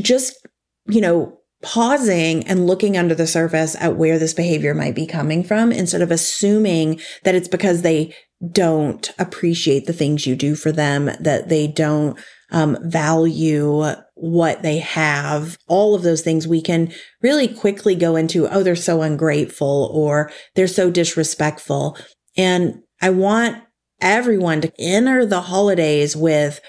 just, 0.00 0.46
you 0.88 1.00
know, 1.00 1.39
pausing 1.62 2.46
and 2.46 2.66
looking 2.66 2.96
under 2.96 3.14
the 3.14 3.26
surface 3.26 3.76
at 3.80 3.96
where 3.96 4.18
this 4.18 4.34
behavior 4.34 4.74
might 4.74 4.94
be 4.94 5.06
coming 5.06 5.44
from 5.44 5.72
instead 5.72 6.02
of 6.02 6.10
assuming 6.10 7.00
that 7.24 7.34
it's 7.34 7.48
because 7.48 7.82
they 7.82 8.14
don't 8.52 9.12
appreciate 9.18 9.86
the 9.86 9.92
things 9.92 10.26
you 10.26 10.34
do 10.34 10.54
for 10.54 10.72
them, 10.72 11.10
that 11.20 11.48
they 11.48 11.66
don't 11.66 12.18
um, 12.50 12.78
value 12.82 13.84
what 14.14 14.62
they 14.62 14.78
have, 14.78 15.58
all 15.68 15.94
of 15.94 16.02
those 16.02 16.22
things 16.22 16.48
we 16.48 16.62
can 16.62 16.92
really 17.22 17.48
quickly 17.48 17.94
go 17.94 18.16
into, 18.16 18.48
oh, 18.48 18.62
they're 18.62 18.76
so 18.76 19.02
ungrateful 19.02 19.90
or 19.92 20.30
they're 20.54 20.66
so 20.66 20.90
disrespectful. 20.90 21.96
And 22.36 22.82
I 23.00 23.10
want 23.10 23.62
everyone 24.00 24.62
to 24.62 24.72
enter 24.78 25.26
the 25.26 25.42
holidays 25.42 26.16
with, 26.16 26.60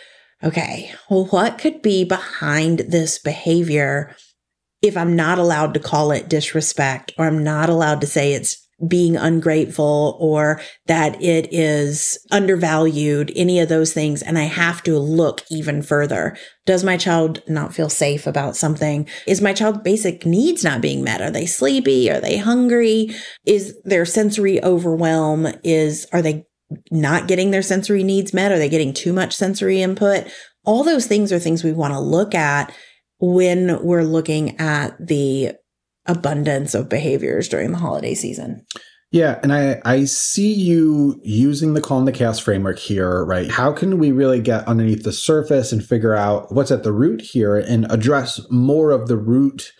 okay, 0.43 0.93
well, 1.09 1.25
what 1.27 1.57
could 1.57 1.81
be 1.81 2.03
behind 2.03 2.79
this 2.79 3.17
behavior 3.19 4.15
if 4.81 4.97
I'm 4.97 5.15
not 5.15 5.37
allowed 5.37 5.73
to 5.75 5.79
call 5.79 6.11
it 6.11 6.29
disrespect 6.29 7.13
or 7.17 7.25
I'm 7.25 7.43
not 7.43 7.69
allowed 7.69 8.01
to 8.01 8.07
say 8.07 8.33
it's 8.33 8.67
being 8.87 9.15
ungrateful 9.15 10.17
or 10.19 10.59
that 10.87 11.21
it 11.21 11.53
is 11.53 12.17
undervalued, 12.31 13.31
any 13.35 13.59
of 13.59 13.69
those 13.69 13.93
things. 13.93 14.21
And 14.21 14.39
I 14.39 14.43
have 14.43 14.81
to 14.83 14.97
look 14.97 15.43
even 15.51 15.83
further. 15.83 16.35
Does 16.65 16.83
my 16.83 16.97
child 16.97 17.43
not 17.47 17.75
feel 17.75 17.89
safe 17.89 18.25
about 18.25 18.55
something? 18.55 19.07
Is 19.27 19.41
my 19.41 19.53
child's 19.53 19.79
basic 19.79 20.25
needs 20.25 20.63
not 20.63 20.81
being 20.81 21.03
met? 21.03 21.21
Are 21.21 21.31
they 21.31 21.45
sleepy? 21.45 22.09
Are 22.09 22.19
they 22.19 22.37
hungry? 22.37 23.13
Is 23.45 23.79
their 23.83 24.05
sensory 24.05 24.63
overwhelm? 24.63 25.47
Is, 25.63 26.07
are 26.11 26.21
they 26.21 26.45
not 26.89 27.27
getting 27.27 27.51
their 27.51 27.61
sensory 27.61 28.03
needs 28.03 28.33
met? 28.33 28.51
Are 28.51 28.57
they 28.57 28.69
getting 28.69 28.93
too 28.93 29.13
much 29.13 29.35
sensory 29.35 29.81
input? 29.81 30.25
All 30.63 30.83
those 30.83 31.05
things 31.05 31.31
are 31.31 31.39
things 31.39 31.63
we 31.63 31.73
want 31.73 31.93
to 31.93 31.99
look 31.99 32.33
at 32.33 32.73
when 33.21 33.81
we're 33.83 34.03
looking 34.03 34.59
at 34.59 34.95
the 34.99 35.53
abundance 36.07 36.73
of 36.73 36.89
behaviors 36.89 37.47
during 37.47 37.71
the 37.71 37.77
holiday 37.77 38.15
season. 38.15 38.65
Yeah, 39.11 39.39
and 39.43 39.53
I 39.53 39.81
I 39.83 40.05
see 40.05 40.53
you 40.53 41.19
using 41.21 41.73
the 41.73 41.81
Calm 41.81 42.05
the 42.05 42.13
Chaos 42.13 42.39
framework 42.39 42.79
here, 42.79 43.25
right? 43.25 43.51
How 43.51 43.73
can 43.73 43.99
we 43.99 44.11
really 44.11 44.41
get 44.41 44.67
underneath 44.67 45.03
the 45.03 45.11
surface 45.11 45.71
and 45.71 45.83
figure 45.83 46.15
out 46.15 46.53
what's 46.53 46.71
at 46.71 46.83
the 46.83 46.93
root 46.93 47.21
here 47.21 47.57
and 47.57 47.91
address 47.91 48.39
more 48.49 48.91
of 48.91 49.07
the 49.07 49.17
root 49.17 49.73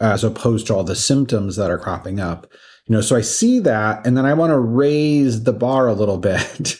uh, 0.00 0.12
as 0.12 0.22
opposed 0.22 0.66
to 0.66 0.74
all 0.74 0.84
the 0.84 0.94
symptoms 0.94 1.56
that 1.56 1.70
are 1.70 1.78
cropping 1.78 2.20
up? 2.20 2.46
You 2.86 2.94
know, 2.94 3.00
so 3.00 3.16
I 3.16 3.22
see 3.22 3.58
that 3.60 4.06
and 4.06 4.18
then 4.18 4.26
I 4.26 4.34
want 4.34 4.50
to 4.50 4.58
raise 4.58 5.44
the 5.44 5.54
bar 5.54 5.88
a 5.88 5.94
little 5.94 6.18
bit 6.18 6.78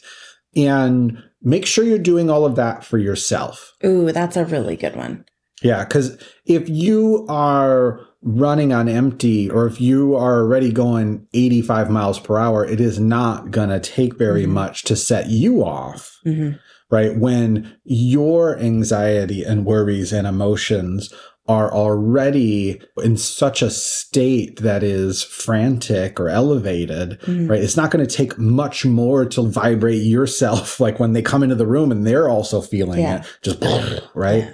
and 0.54 1.22
make 1.40 1.64
sure 1.64 1.84
you're 1.84 1.98
doing 1.98 2.28
all 2.28 2.44
of 2.44 2.56
that 2.56 2.84
for 2.84 2.98
yourself. 2.98 3.72
Ooh, 3.82 4.12
that's 4.12 4.36
a 4.36 4.44
really 4.44 4.76
good 4.76 4.94
one. 4.94 5.24
Yeah, 5.62 5.84
because 5.84 6.18
if 6.46 6.68
you 6.68 7.26
are 7.28 8.00
running 8.22 8.72
on 8.72 8.88
empty 8.88 9.50
or 9.50 9.66
if 9.66 9.80
you 9.80 10.16
are 10.16 10.40
already 10.40 10.72
going 10.72 11.26
85 11.34 11.90
miles 11.90 12.18
per 12.18 12.38
hour, 12.38 12.64
it 12.64 12.80
is 12.80 12.98
not 12.98 13.50
going 13.50 13.68
to 13.68 13.80
take 13.80 14.16
very 14.16 14.44
mm-hmm. 14.44 14.54
much 14.54 14.82
to 14.84 14.96
set 14.96 15.28
you 15.28 15.64
off. 15.64 16.18
Mm-hmm. 16.26 16.56
Right. 16.90 17.16
When 17.16 17.76
your 17.84 18.58
anxiety 18.58 19.42
and 19.42 19.64
worries 19.64 20.12
and 20.12 20.26
emotions 20.26 21.12
are 21.46 21.72
already 21.72 22.80
in 23.02 23.16
such 23.16 23.60
a 23.60 23.70
state 23.70 24.60
that 24.60 24.82
is 24.82 25.22
frantic 25.22 26.18
or 26.18 26.28
elevated, 26.28 27.20
mm-hmm. 27.20 27.48
right? 27.48 27.60
It's 27.60 27.76
not 27.76 27.90
going 27.90 28.06
to 28.06 28.16
take 28.16 28.38
much 28.38 28.86
more 28.86 29.26
to 29.26 29.42
vibrate 29.42 30.02
yourself. 30.02 30.80
Like 30.84 31.00
when 31.00 31.14
they 31.14 31.22
come 31.22 31.42
into 31.42 31.54
the 31.54 31.66
room 31.66 31.90
and 31.90 32.06
they're 32.06 32.28
also 32.28 32.60
feeling 32.60 33.00
yeah. 33.00 33.20
it, 33.20 33.38
just 33.42 33.62
right. 34.14 34.44
Yeah. 34.44 34.52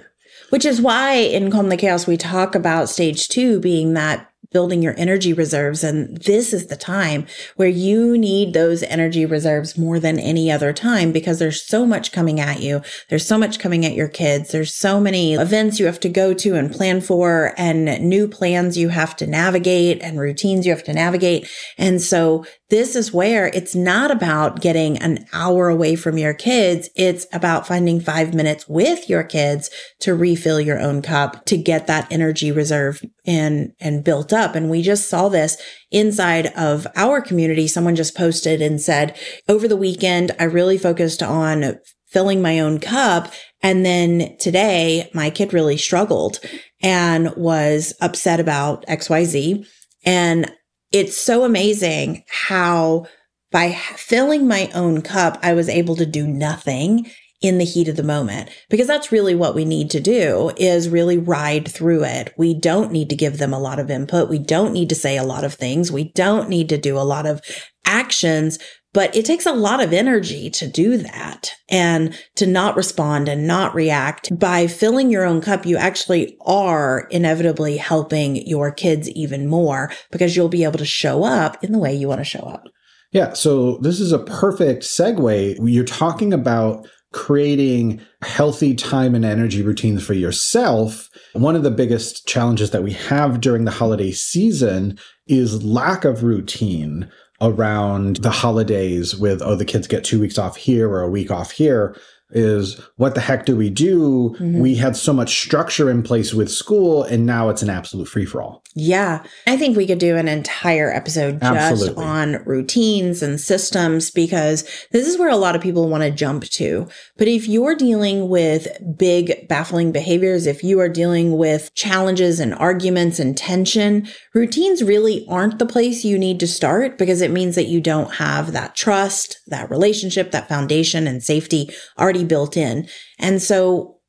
Which 0.51 0.65
is 0.65 0.81
why 0.81 1.13
in 1.13 1.49
Calm 1.49 1.69
the 1.69 1.77
Chaos, 1.77 2.05
we 2.05 2.17
talk 2.17 2.55
about 2.55 2.89
stage 2.89 3.29
two 3.29 3.61
being 3.61 3.93
that 3.93 4.30
building 4.51 4.81
your 4.81 4.95
energy 4.97 5.33
reserves. 5.33 5.83
And 5.83 6.17
this 6.17 6.53
is 6.53 6.67
the 6.67 6.75
time 6.75 7.25
where 7.55 7.69
you 7.69 8.17
need 8.17 8.53
those 8.53 8.83
energy 8.83 9.25
reserves 9.25 9.77
more 9.77 9.99
than 9.99 10.19
any 10.19 10.51
other 10.51 10.73
time 10.73 11.11
because 11.11 11.39
there's 11.39 11.65
so 11.65 11.85
much 11.85 12.11
coming 12.11 12.39
at 12.39 12.61
you. 12.61 12.81
There's 13.09 13.25
so 13.25 13.37
much 13.37 13.59
coming 13.59 13.85
at 13.85 13.93
your 13.93 14.09
kids. 14.09 14.51
There's 14.51 14.73
so 14.73 14.99
many 14.99 15.35
events 15.35 15.79
you 15.79 15.85
have 15.85 15.99
to 16.01 16.09
go 16.09 16.33
to 16.33 16.55
and 16.55 16.71
plan 16.71 17.01
for 17.01 17.53
and 17.57 17.85
new 18.01 18.27
plans 18.27 18.77
you 18.77 18.89
have 18.89 19.15
to 19.17 19.27
navigate 19.27 20.01
and 20.01 20.19
routines 20.19 20.65
you 20.65 20.73
have 20.73 20.83
to 20.83 20.93
navigate. 20.93 21.47
And 21.77 22.01
so 22.01 22.45
this 22.69 22.95
is 22.95 23.13
where 23.13 23.47
it's 23.47 23.75
not 23.75 24.11
about 24.11 24.61
getting 24.61 24.97
an 24.99 25.25
hour 25.33 25.67
away 25.67 25.95
from 25.95 26.17
your 26.17 26.33
kids. 26.33 26.89
It's 26.95 27.27
about 27.33 27.67
finding 27.67 27.99
five 27.99 28.33
minutes 28.33 28.67
with 28.67 29.09
your 29.09 29.23
kids 29.23 29.69
to 29.99 30.15
refill 30.15 30.59
your 30.59 30.79
own 30.79 31.01
cup 31.01 31.45
to 31.45 31.57
get 31.57 31.87
that 31.87 32.09
energy 32.09 32.49
reserve 32.51 33.01
and, 33.25 33.73
and 33.79 34.03
built 34.05 34.31
up. 34.31 34.40
And 34.55 34.69
we 34.69 34.81
just 34.81 35.09
saw 35.09 35.29
this 35.29 35.61
inside 35.91 36.47
of 36.57 36.87
our 36.95 37.21
community. 37.21 37.67
Someone 37.67 37.95
just 37.95 38.15
posted 38.15 38.61
and 38.61 38.81
said, 38.81 39.17
over 39.47 39.67
the 39.67 39.77
weekend, 39.77 40.31
I 40.39 40.45
really 40.45 40.77
focused 40.77 41.21
on 41.21 41.79
filling 42.07 42.41
my 42.41 42.59
own 42.59 42.79
cup. 42.79 43.31
And 43.61 43.85
then 43.85 44.35
today 44.37 45.09
my 45.13 45.29
kid 45.29 45.53
really 45.53 45.77
struggled 45.77 46.39
and 46.81 47.33
was 47.35 47.93
upset 48.01 48.39
about 48.39 48.85
XYZ. 48.87 49.65
And 50.05 50.51
it's 50.91 51.15
so 51.15 51.45
amazing 51.45 52.23
how 52.27 53.05
by 53.51 53.73
filling 53.73 54.47
my 54.47 54.69
own 54.73 55.01
cup, 55.01 55.37
I 55.41 55.53
was 55.53 55.69
able 55.69 55.95
to 55.97 56.05
do 56.05 56.25
nothing 56.25 57.09
in 57.41 57.57
the 57.57 57.65
heat 57.65 57.87
of 57.87 57.95
the 57.95 58.03
moment 58.03 58.49
because 58.69 58.87
that's 58.87 59.11
really 59.11 59.35
what 59.35 59.55
we 59.55 59.65
need 59.65 59.89
to 59.89 59.99
do 59.99 60.51
is 60.57 60.89
really 60.89 61.17
ride 61.17 61.67
through 61.67 62.03
it. 62.03 62.33
We 62.37 62.53
don't 62.53 62.91
need 62.91 63.09
to 63.09 63.15
give 63.15 63.39
them 63.39 63.53
a 63.53 63.59
lot 63.59 63.79
of 63.79 63.89
input. 63.89 64.29
We 64.29 64.39
don't 64.39 64.73
need 64.73 64.89
to 64.89 64.95
say 64.95 65.17
a 65.17 65.23
lot 65.23 65.43
of 65.43 65.55
things. 65.55 65.91
We 65.91 66.11
don't 66.13 66.49
need 66.49 66.69
to 66.69 66.77
do 66.77 66.97
a 66.97 67.01
lot 67.01 67.25
of 67.25 67.41
actions, 67.83 68.59
but 68.93 69.15
it 69.15 69.25
takes 69.25 69.45
a 69.45 69.53
lot 69.53 69.81
of 69.81 69.91
energy 69.91 70.49
to 70.51 70.67
do 70.67 70.97
that 70.97 71.51
and 71.69 72.17
to 72.35 72.45
not 72.45 72.75
respond 72.75 73.27
and 73.27 73.47
not 73.47 73.73
react. 73.73 74.37
By 74.37 74.67
filling 74.67 75.09
your 75.09 75.25
own 75.25 75.41
cup, 75.41 75.65
you 75.65 75.77
actually 75.77 76.37
are 76.45 77.07
inevitably 77.09 77.77
helping 77.77 78.35
your 78.47 78.71
kids 78.71 79.09
even 79.09 79.47
more 79.47 79.91
because 80.11 80.35
you'll 80.35 80.49
be 80.49 80.63
able 80.63 80.79
to 80.79 80.85
show 80.85 81.23
up 81.23 81.63
in 81.63 81.71
the 81.71 81.79
way 81.79 81.93
you 81.93 82.07
want 82.07 82.19
to 82.19 82.25
show 82.25 82.41
up. 82.41 82.65
Yeah. 83.11 83.33
So 83.33 83.77
this 83.77 83.99
is 83.99 84.11
a 84.11 84.19
perfect 84.19 84.83
segue. 84.83 85.57
You're 85.61 85.83
talking 85.83 86.33
about 86.33 86.87
creating 87.11 88.01
healthy 88.21 88.73
time 88.73 89.15
and 89.15 89.25
energy 89.25 89.61
routines 89.61 90.05
for 90.05 90.13
yourself. 90.13 91.09
One 91.33 91.55
of 91.55 91.63
the 91.63 91.71
biggest 91.71 92.27
challenges 92.27 92.71
that 92.71 92.83
we 92.83 92.93
have 92.93 93.41
during 93.41 93.65
the 93.65 93.71
holiday 93.71 94.11
season 94.11 94.97
is 95.27 95.63
lack 95.63 96.05
of 96.05 96.23
routine 96.23 97.11
around 97.41 98.17
the 98.17 98.29
holidays 98.29 99.15
with, 99.15 99.41
oh, 99.41 99.55
the 99.55 99.65
kids 99.65 99.87
get 99.87 100.03
two 100.03 100.19
weeks 100.19 100.37
off 100.37 100.55
here 100.55 100.89
or 100.89 101.01
a 101.01 101.09
week 101.09 101.31
off 101.31 101.51
here. 101.51 101.97
Is 102.33 102.79
what 102.97 103.15
the 103.15 103.21
heck 103.21 103.45
do 103.45 103.55
we 103.55 103.69
do? 103.69 104.35
Mhm. 104.39 104.59
We 104.59 104.75
had 104.75 104.95
so 104.95 105.13
much 105.13 105.41
structure 105.41 105.89
in 105.89 106.03
place 106.03 106.33
with 106.33 106.49
school 106.49 107.03
and 107.03 107.25
now 107.25 107.49
it's 107.49 107.61
an 107.61 107.69
absolute 107.69 108.07
free 108.07 108.25
for 108.25 108.41
all. 108.41 108.63
Yeah. 108.73 109.23
I 109.47 109.57
think 109.57 109.75
we 109.75 109.85
could 109.85 109.99
do 109.99 110.15
an 110.15 110.27
entire 110.29 110.93
episode 110.93 111.41
just 111.41 111.53
Absolutely. 111.53 112.03
on 112.03 112.41
routines 112.45 113.21
and 113.21 113.39
systems 113.39 114.11
because 114.11 114.63
this 114.91 115.07
is 115.07 115.17
where 115.17 115.29
a 115.29 115.35
lot 115.35 115.55
of 115.55 115.61
people 115.61 115.89
want 115.89 116.03
to 116.03 116.11
jump 116.11 116.45
to. 116.45 116.87
But 117.17 117.27
if 117.27 117.49
you're 117.49 117.75
dealing 117.75 118.29
with 118.29 118.67
big 118.97 119.47
baffling 119.49 119.91
behaviors, 119.91 120.47
if 120.47 120.63
you 120.63 120.79
are 120.79 120.87
dealing 120.87 121.37
with 121.37 121.73
challenges 121.75 122.39
and 122.39 122.53
arguments 122.55 123.19
and 123.19 123.35
tension, 123.35 124.07
routines 124.33 124.81
really 124.83 125.25
aren't 125.27 125.59
the 125.59 125.65
place 125.65 126.05
you 126.05 126.17
need 126.17 126.39
to 126.39 126.47
start 126.47 126.97
because 126.97 127.21
it 127.21 127.31
means 127.31 127.55
that 127.55 127.67
you 127.67 127.81
don't 127.81 128.15
have 128.15 128.53
that 128.53 128.75
trust, 128.75 129.39
that 129.47 129.69
relationship, 129.69 130.31
that 130.31 130.47
foundation 130.47 131.07
and 131.07 131.21
safety 131.23 131.69
already 131.99 132.20
built 132.23 132.57
in. 132.57 132.87
And 133.19 133.41
so 133.41 134.01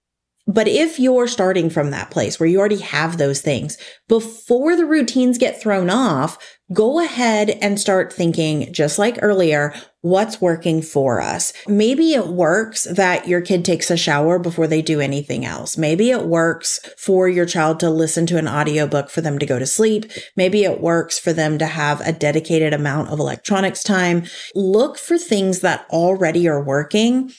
but 0.46 0.66
if 0.66 0.98
you're 0.98 1.28
starting 1.28 1.70
from 1.70 1.90
that 1.90 2.10
place 2.10 2.40
where 2.40 2.48
you 2.48 2.58
already 2.58 2.80
have 2.80 3.16
those 3.16 3.40
things, 3.40 3.78
before 4.08 4.74
the 4.74 4.84
routines 4.84 5.38
get 5.38 5.60
thrown 5.60 5.88
off, 5.88 6.36
go 6.72 6.98
ahead 6.98 7.50
and 7.62 7.78
start 7.78 8.12
thinking, 8.12 8.72
just 8.72 8.98
like 8.98 9.20
earlier, 9.22 9.72
what's 10.00 10.40
working 10.40 10.82
for 10.82 11.20
us. 11.20 11.52
Maybe 11.68 12.12
it 12.12 12.26
works 12.26 12.84
that 12.90 13.28
your 13.28 13.40
kid 13.40 13.64
takes 13.64 13.88
a 13.88 13.96
shower 13.96 14.40
before 14.40 14.66
they 14.66 14.82
do 14.82 15.00
anything 15.00 15.44
else. 15.44 15.78
Maybe 15.78 16.10
it 16.10 16.26
works 16.26 16.80
for 16.98 17.28
your 17.28 17.46
child 17.46 17.78
to 17.80 17.90
listen 17.90 18.26
to 18.26 18.38
an 18.38 18.48
audiobook 18.48 19.10
for 19.10 19.20
them 19.20 19.38
to 19.38 19.46
go 19.46 19.60
to 19.60 19.66
sleep. 19.66 20.10
Maybe 20.36 20.64
it 20.64 20.80
works 20.80 21.20
for 21.20 21.32
them 21.32 21.56
to 21.58 21.66
have 21.66 22.00
a 22.00 22.12
dedicated 22.12 22.74
amount 22.74 23.10
of 23.10 23.20
electronics 23.20 23.84
time. 23.84 24.24
Look 24.56 24.98
for 24.98 25.18
things 25.18 25.60
that 25.60 25.86
already 25.90 26.48
are 26.48 26.64
working 26.64 27.32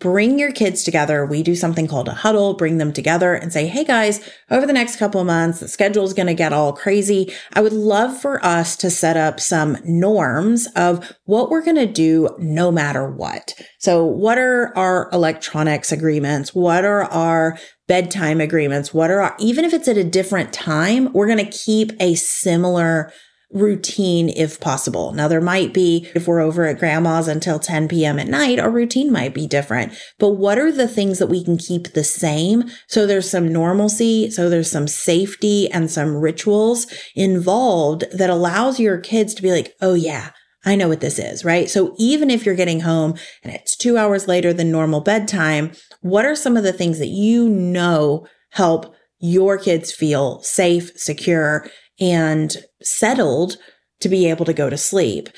bring 0.00 0.38
your 0.38 0.52
kids 0.52 0.84
together. 0.84 1.26
We 1.26 1.42
do 1.42 1.56
something 1.56 1.88
called 1.88 2.08
a 2.08 2.14
huddle, 2.14 2.54
bring 2.54 2.78
them 2.78 2.92
together 2.92 3.34
and 3.34 3.52
say, 3.52 3.66
Hey 3.66 3.84
guys, 3.84 4.20
over 4.50 4.66
the 4.66 4.72
next 4.72 4.96
couple 4.96 5.20
of 5.20 5.26
months, 5.26 5.60
the 5.60 5.68
schedule 5.68 6.04
is 6.04 6.14
going 6.14 6.28
to 6.28 6.34
get 6.34 6.52
all 6.52 6.72
crazy. 6.72 7.32
I 7.54 7.60
would 7.60 7.72
love 7.72 8.20
for 8.20 8.44
us 8.44 8.76
to 8.76 8.90
set 8.90 9.16
up 9.16 9.40
some 9.40 9.78
norms 9.84 10.68
of 10.76 11.12
what 11.24 11.50
we're 11.50 11.64
going 11.64 11.76
to 11.76 11.86
do 11.86 12.28
no 12.38 12.70
matter 12.70 13.10
what. 13.10 13.54
So 13.78 14.04
what 14.04 14.38
are 14.38 14.76
our 14.76 15.10
electronics 15.12 15.90
agreements? 15.90 16.54
What 16.54 16.84
are 16.84 17.04
our 17.04 17.58
bedtime 17.88 18.40
agreements? 18.40 18.94
What 18.94 19.10
are 19.10 19.22
our, 19.22 19.36
even 19.40 19.64
if 19.64 19.74
it's 19.74 19.88
at 19.88 19.96
a 19.96 20.04
different 20.04 20.52
time, 20.52 21.12
we're 21.12 21.26
going 21.26 21.44
to 21.44 21.50
keep 21.50 21.92
a 21.98 22.14
similar 22.14 23.12
routine 23.50 24.28
if 24.28 24.60
possible. 24.60 25.12
Now 25.12 25.26
there 25.26 25.40
might 25.40 25.72
be, 25.72 26.08
if 26.14 26.26
we're 26.26 26.40
over 26.40 26.66
at 26.66 26.78
grandma's 26.78 27.28
until 27.28 27.58
10 27.58 27.88
p.m. 27.88 28.18
at 28.18 28.28
night, 28.28 28.58
our 28.58 28.70
routine 28.70 29.10
might 29.10 29.32
be 29.32 29.46
different. 29.46 29.92
But 30.18 30.30
what 30.30 30.58
are 30.58 30.70
the 30.70 30.88
things 30.88 31.18
that 31.18 31.28
we 31.28 31.42
can 31.42 31.56
keep 31.56 31.92
the 31.92 32.04
same? 32.04 32.64
So 32.88 33.06
there's 33.06 33.30
some 33.30 33.50
normalcy. 33.50 34.30
So 34.30 34.50
there's 34.50 34.70
some 34.70 34.86
safety 34.86 35.70
and 35.70 35.90
some 35.90 36.16
rituals 36.16 36.86
involved 37.14 38.04
that 38.12 38.30
allows 38.30 38.78
your 38.78 38.98
kids 38.98 39.34
to 39.34 39.42
be 39.42 39.50
like, 39.50 39.72
Oh 39.80 39.94
yeah, 39.94 40.30
I 40.64 40.76
know 40.76 40.88
what 40.88 41.00
this 41.00 41.18
is, 41.18 41.44
right? 41.44 41.70
So 41.70 41.94
even 41.98 42.30
if 42.30 42.44
you're 42.44 42.54
getting 42.54 42.80
home 42.80 43.14
and 43.42 43.54
it's 43.54 43.76
two 43.76 43.96
hours 43.96 44.28
later 44.28 44.52
than 44.52 44.70
normal 44.70 45.00
bedtime, 45.00 45.72
what 46.02 46.26
are 46.26 46.36
some 46.36 46.56
of 46.56 46.64
the 46.64 46.72
things 46.72 46.98
that 46.98 47.06
you 47.06 47.48
know 47.48 48.26
help 48.50 48.94
your 49.20 49.58
kids 49.58 49.92
feel 49.92 50.40
safe, 50.42 50.92
secure, 50.96 51.68
and 52.00 52.56
settled 52.82 53.56
to 54.00 54.08
be 54.08 54.28
able 54.28 54.44
to 54.44 54.52
go 54.52 54.70
to 54.70 54.76
sleep. 54.76 55.28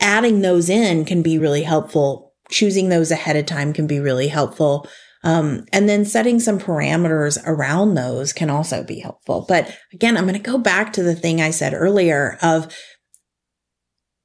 Adding 0.00 0.40
those 0.40 0.68
in 0.68 1.04
can 1.04 1.22
be 1.22 1.38
really 1.38 1.62
helpful. 1.62 2.32
Choosing 2.50 2.88
those 2.88 3.10
ahead 3.10 3.36
of 3.36 3.46
time 3.46 3.72
can 3.72 3.86
be 3.86 4.00
really 4.00 4.28
helpful. 4.28 4.88
Um, 5.22 5.64
and 5.72 5.88
then 5.88 6.04
setting 6.04 6.38
some 6.38 6.58
parameters 6.58 7.42
around 7.46 7.94
those 7.94 8.32
can 8.32 8.50
also 8.50 8.84
be 8.84 9.00
helpful. 9.00 9.46
But 9.48 9.74
again, 9.92 10.16
I'm 10.16 10.24
going 10.24 10.34
to 10.34 10.50
go 10.50 10.58
back 10.58 10.92
to 10.94 11.02
the 11.02 11.14
thing 11.14 11.40
I 11.40 11.50
said 11.50 11.72
earlier 11.72 12.38
of 12.42 12.74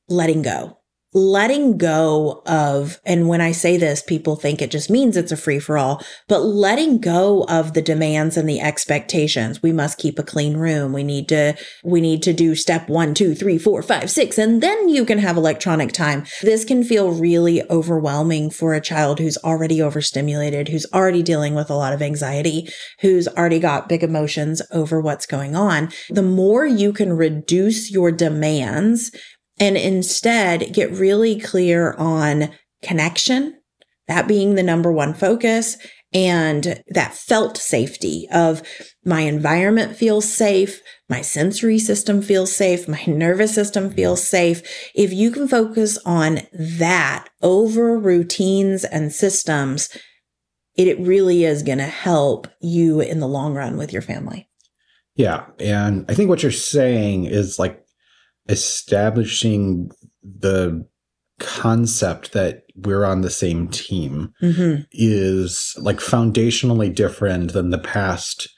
letting 0.10 0.42
go 0.42 0.79
letting 1.14 1.78
go 1.78 2.44
of, 2.46 3.00
and 3.04 3.28
when 3.28 3.42
I 3.42 3.52
say 3.52 3.78
this, 3.78 4.04
people 4.04 4.36
think 4.36 4.62
it 4.62 4.70
just 4.70 4.90
means 4.90 5.18
it's 5.18 5.32
a 5.32 5.38
free 5.38 5.60
for 5.60 5.78
all, 5.78 6.04
but 6.28 6.40
letting 6.40 7.00
go 7.00 7.46
of 7.50 7.74
the 7.74 7.82
demands 7.82 8.38
and 8.38 8.48
the 8.48 8.62
expectations. 8.62 9.64
We 9.64 9.74
must 9.74 9.98
keep 9.98 10.20
a 10.20 10.24
clean 10.24 10.58
room. 10.58 10.94
We 10.94 11.04
need 11.04 11.28
to, 11.30 11.56
we 11.84 12.00
need 12.00 12.22
to 12.24 12.34
do 12.34 12.56
step 12.56 12.90
one, 12.90 13.16
two, 13.16 13.34
three, 13.34 13.58
four, 13.58 13.82
five, 13.82 14.12
six, 14.12 14.38
and 14.38 14.62
then 14.62 14.90
you 14.90 15.04
can 15.04 15.18
have 15.18 15.36
electronic 15.36 15.92
time. 15.92 16.26
This 16.42 16.64
can 16.64 16.84
feel 16.84 17.12
really 17.12 17.64
overwhelming 17.72 18.52
for 18.52 18.74
a 18.74 18.82
child 18.82 19.20
who's 19.20 19.38
already 19.38 19.82
overstimulated, 19.82 20.70
who's 20.70 20.86
already 20.94 21.24
dealing 21.24 21.56
with 21.56 21.72
a 21.72 21.76
lot 21.76 21.94
of 21.94 22.04
anxiety, 22.04 22.70
who's 23.02 23.28
already 23.30 23.60
got 23.60 23.90
big 23.90 24.04
emotions 24.04 24.62
over 24.72 25.02
what's 25.02 25.26
going 25.26 25.56
on. 25.56 25.90
The 26.10 26.22
more 26.22 26.68
you 26.68 26.94
can 26.94 27.14
reduce 27.14 27.92
your 27.92 28.12
demands 28.12 29.12
and 29.60 29.78
instead 29.78 30.74
get 30.74 30.92
really 30.92 31.40
clear 31.40 31.94
on 31.94 32.50
connection, 32.82 33.60
that 34.08 34.28
being 34.28 34.56
the 34.56 34.64
number 34.64 34.92
one 34.92 35.14
focus 35.14 35.78
and 36.14 36.82
that 36.88 37.14
felt 37.14 37.58
safety 37.58 38.28
of 38.34 38.64
my 39.06 39.22
environment 39.22 39.96
feels 39.96 40.32
safe. 40.32 40.82
My 41.08 41.22
sensory 41.22 41.78
system 41.78 42.22
feels 42.22 42.56
safe. 42.56 42.88
My 42.88 43.04
nervous 43.08 43.54
system 43.54 43.92
feels 43.92 44.28
safe. 44.28 44.62
If 44.96 45.14
you 45.14 45.32
can 45.32 45.48
focus 45.48 46.00
on 46.06 46.40
that 46.54 47.28
over 47.42 47.98
routines 47.98 48.84
and 48.84 49.14
systems, 49.14 49.96
it 50.76 51.00
really 51.00 51.44
is 51.44 51.62
going 51.62 51.78
to 51.78 51.84
help 51.84 52.48
you 52.62 53.02
in 53.02 53.20
the 53.20 53.28
long 53.28 53.54
run 53.54 53.78
with 53.78 53.94
your 53.94 54.02
family. 54.02 54.48
Yeah. 55.16 55.46
And 55.60 56.06
I 56.10 56.16
think 56.16 56.30
what 56.30 56.42
you're 56.42 56.52
saying 56.52 57.26
is 57.26 57.60
like 57.60 57.84
establishing 58.50 59.90
the 60.24 60.86
concept 61.40 62.34
that 62.34 62.64
we're 62.76 63.06
on 63.06 63.22
the 63.22 63.30
same 63.30 63.68
team 63.70 64.34
Mm-hmm. 64.42 64.82
is 64.92 65.74
like 65.80 65.98
foundationally 66.00 66.94
different 66.94 67.54
than 67.54 67.70
the 67.70 67.78
past 67.78 68.50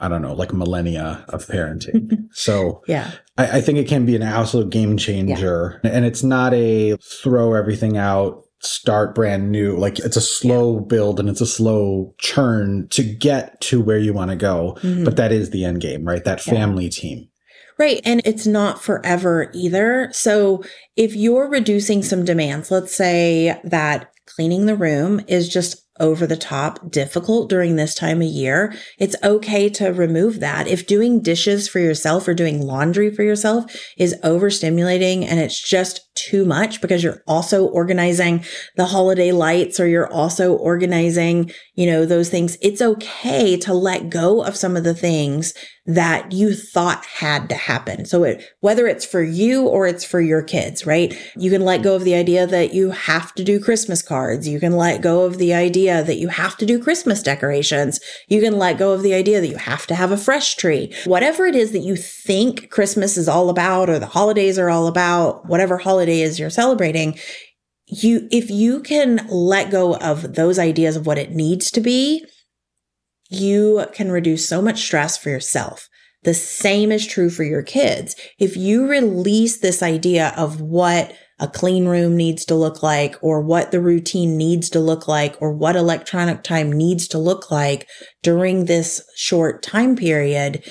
i 0.00 0.08
don't 0.08 0.22
know 0.22 0.34
like 0.34 0.52
millennia 0.52 1.24
of 1.28 1.46
parenting 1.46 2.10
so 2.32 2.82
Yeah. 2.88 3.12
I, 3.38 3.58
I 3.58 3.60
think 3.60 3.78
it 3.78 3.86
can 3.86 4.04
be 4.04 4.16
an 4.16 4.22
absolute 4.22 4.70
game 4.70 4.96
changer 4.96 5.80
and 5.84 6.04
it's 6.04 6.24
not 6.24 6.52
a 6.54 6.96
throw 6.96 7.54
everything 7.54 7.96
out 7.96 8.42
start 8.60 9.14
brand 9.14 9.52
new 9.52 9.76
like 9.76 10.00
it's 10.00 10.16
a 10.16 10.20
slow 10.20 10.80
build 10.80 11.20
and 11.20 11.28
it's 11.28 11.40
a 11.42 11.46
slow 11.46 12.14
churn 12.18 12.88
to 12.90 13.04
get 13.04 13.60
to 13.60 13.80
where 13.80 13.98
you 13.98 14.12
want 14.12 14.30
to 14.32 14.36
go 14.36 14.76
Mhm. 14.82 15.04
but 15.04 15.16
that 15.16 15.30
is 15.30 15.50
the 15.50 15.64
end 15.64 15.80
game 15.80 16.04
right 16.04 16.24
that 16.24 16.44
Yeah. 16.44 16.54
family 16.54 16.88
team 16.88 17.28
Right. 17.78 18.00
And 18.04 18.22
it's 18.24 18.46
not 18.46 18.82
forever 18.82 19.50
either. 19.52 20.08
So 20.12 20.62
if 20.96 21.16
you're 21.16 21.48
reducing 21.48 22.02
some 22.02 22.24
demands, 22.24 22.70
let's 22.70 22.94
say 22.94 23.60
that 23.64 24.12
cleaning 24.26 24.66
the 24.66 24.76
room 24.76 25.20
is 25.26 25.48
just 25.48 25.83
over 26.00 26.26
the 26.26 26.36
top 26.36 26.90
difficult 26.90 27.48
during 27.48 27.76
this 27.76 27.94
time 27.94 28.20
of 28.20 28.28
year, 28.28 28.74
it's 28.98 29.16
okay 29.22 29.68
to 29.70 29.92
remove 29.92 30.40
that. 30.40 30.66
If 30.66 30.86
doing 30.86 31.20
dishes 31.20 31.68
for 31.68 31.78
yourself 31.78 32.26
or 32.26 32.34
doing 32.34 32.60
laundry 32.60 33.14
for 33.14 33.22
yourself 33.22 33.64
is 33.96 34.18
overstimulating 34.24 35.24
and 35.24 35.38
it's 35.38 35.60
just 35.60 36.00
too 36.14 36.44
much 36.44 36.80
because 36.80 37.02
you're 37.02 37.22
also 37.26 37.66
organizing 37.66 38.44
the 38.76 38.86
holiday 38.86 39.32
lights 39.32 39.78
or 39.78 39.86
you're 39.86 40.12
also 40.12 40.54
organizing, 40.54 41.50
you 41.74 41.86
know, 41.86 42.04
those 42.04 42.28
things, 42.28 42.56
it's 42.60 42.82
okay 42.82 43.56
to 43.56 43.74
let 43.74 44.10
go 44.10 44.42
of 44.42 44.56
some 44.56 44.76
of 44.76 44.84
the 44.84 44.94
things 44.94 45.54
that 45.86 46.32
you 46.32 46.54
thought 46.54 47.04
had 47.04 47.48
to 47.50 47.54
happen. 47.54 48.06
So 48.06 48.24
it, 48.24 48.42
whether 48.60 48.86
it's 48.86 49.04
for 49.04 49.22
you 49.22 49.66
or 49.66 49.86
it's 49.86 50.04
for 50.04 50.20
your 50.20 50.42
kids, 50.42 50.86
right? 50.86 51.14
You 51.36 51.50
can 51.50 51.60
let 51.60 51.82
go 51.82 51.94
of 51.94 52.04
the 52.04 52.14
idea 52.14 52.46
that 52.46 52.72
you 52.72 52.90
have 52.92 53.34
to 53.34 53.44
do 53.44 53.60
Christmas 53.60 54.00
cards. 54.00 54.48
You 54.48 54.58
can 54.58 54.76
let 54.76 55.02
go 55.02 55.24
of 55.24 55.36
the 55.36 55.52
idea 55.52 55.83
that 55.84 56.16
you 56.16 56.28
have 56.28 56.56
to 56.56 56.66
do 56.66 56.82
Christmas 56.82 57.22
decorations. 57.22 58.00
You 58.28 58.40
can 58.40 58.58
let 58.58 58.78
go 58.78 58.92
of 58.92 59.02
the 59.02 59.14
idea 59.14 59.40
that 59.40 59.48
you 59.48 59.56
have 59.56 59.86
to 59.88 59.94
have 59.94 60.10
a 60.10 60.16
fresh 60.16 60.56
tree. 60.56 60.94
Whatever 61.04 61.46
it 61.46 61.54
is 61.54 61.72
that 61.72 61.80
you 61.80 61.96
think 61.96 62.70
Christmas 62.70 63.16
is 63.16 63.28
all 63.28 63.50
about 63.50 63.90
or 63.90 63.98
the 63.98 64.06
holidays 64.06 64.58
are 64.58 64.70
all 64.70 64.86
about, 64.86 65.46
whatever 65.48 65.78
holiday 65.78 66.20
is 66.20 66.38
you're 66.38 66.50
celebrating, 66.50 67.18
you, 67.86 68.28
if 68.30 68.50
you 68.50 68.80
can 68.80 69.26
let 69.28 69.70
go 69.70 69.96
of 69.96 70.34
those 70.34 70.58
ideas 70.58 70.96
of 70.96 71.06
what 71.06 71.18
it 71.18 71.32
needs 71.32 71.70
to 71.72 71.80
be, 71.80 72.24
you 73.30 73.86
can 73.92 74.10
reduce 74.10 74.48
so 74.48 74.62
much 74.62 74.82
stress 74.82 75.16
for 75.16 75.30
yourself. 75.30 75.88
The 76.22 76.34
same 76.34 76.90
is 76.90 77.06
true 77.06 77.28
for 77.28 77.44
your 77.44 77.62
kids. 77.62 78.16
If 78.38 78.56
you 78.56 78.86
release 78.88 79.58
this 79.58 79.82
idea 79.82 80.32
of 80.36 80.60
what 80.60 81.14
a 81.44 81.48
clean 81.48 81.86
room 81.86 82.16
needs 82.16 82.46
to 82.46 82.54
look 82.54 82.82
like 82.82 83.16
or 83.20 83.42
what 83.42 83.70
the 83.70 83.80
routine 83.80 84.38
needs 84.38 84.70
to 84.70 84.80
look 84.80 85.06
like 85.06 85.36
or 85.42 85.52
what 85.52 85.76
electronic 85.76 86.42
time 86.42 86.72
needs 86.72 87.06
to 87.06 87.18
look 87.18 87.50
like 87.50 87.86
during 88.22 88.64
this 88.64 89.02
short 89.14 89.62
time 89.62 89.94
period, 89.94 90.64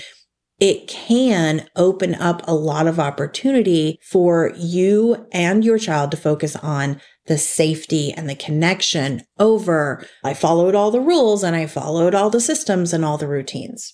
it 0.60 0.88
can 0.88 1.68
open 1.76 2.16
up 2.16 2.42
a 2.48 2.56
lot 2.56 2.88
of 2.88 3.00
opportunity 3.00 4.00
for 4.10 4.52
you 4.58 5.28
and 5.32 5.64
your 5.64 5.78
child 5.78 6.10
to 6.10 6.18
focus 6.18 6.56
on 6.56 7.00
the 7.28 7.38
safety 7.38 8.12
and 8.12 8.28
the 8.28 8.36
connection 8.36 9.22
over 9.38 10.04
I 10.24 10.34
followed 10.34 10.74
all 10.74 10.90
the 10.90 11.00
rules 11.00 11.44
and 11.44 11.56
I 11.56 11.68
followed 11.68 12.16
all 12.16 12.32
the 12.32 12.42
systems 12.42 12.94
and 12.94 13.06
all 13.06 13.20
the 13.20 13.28
routines. 13.28 13.94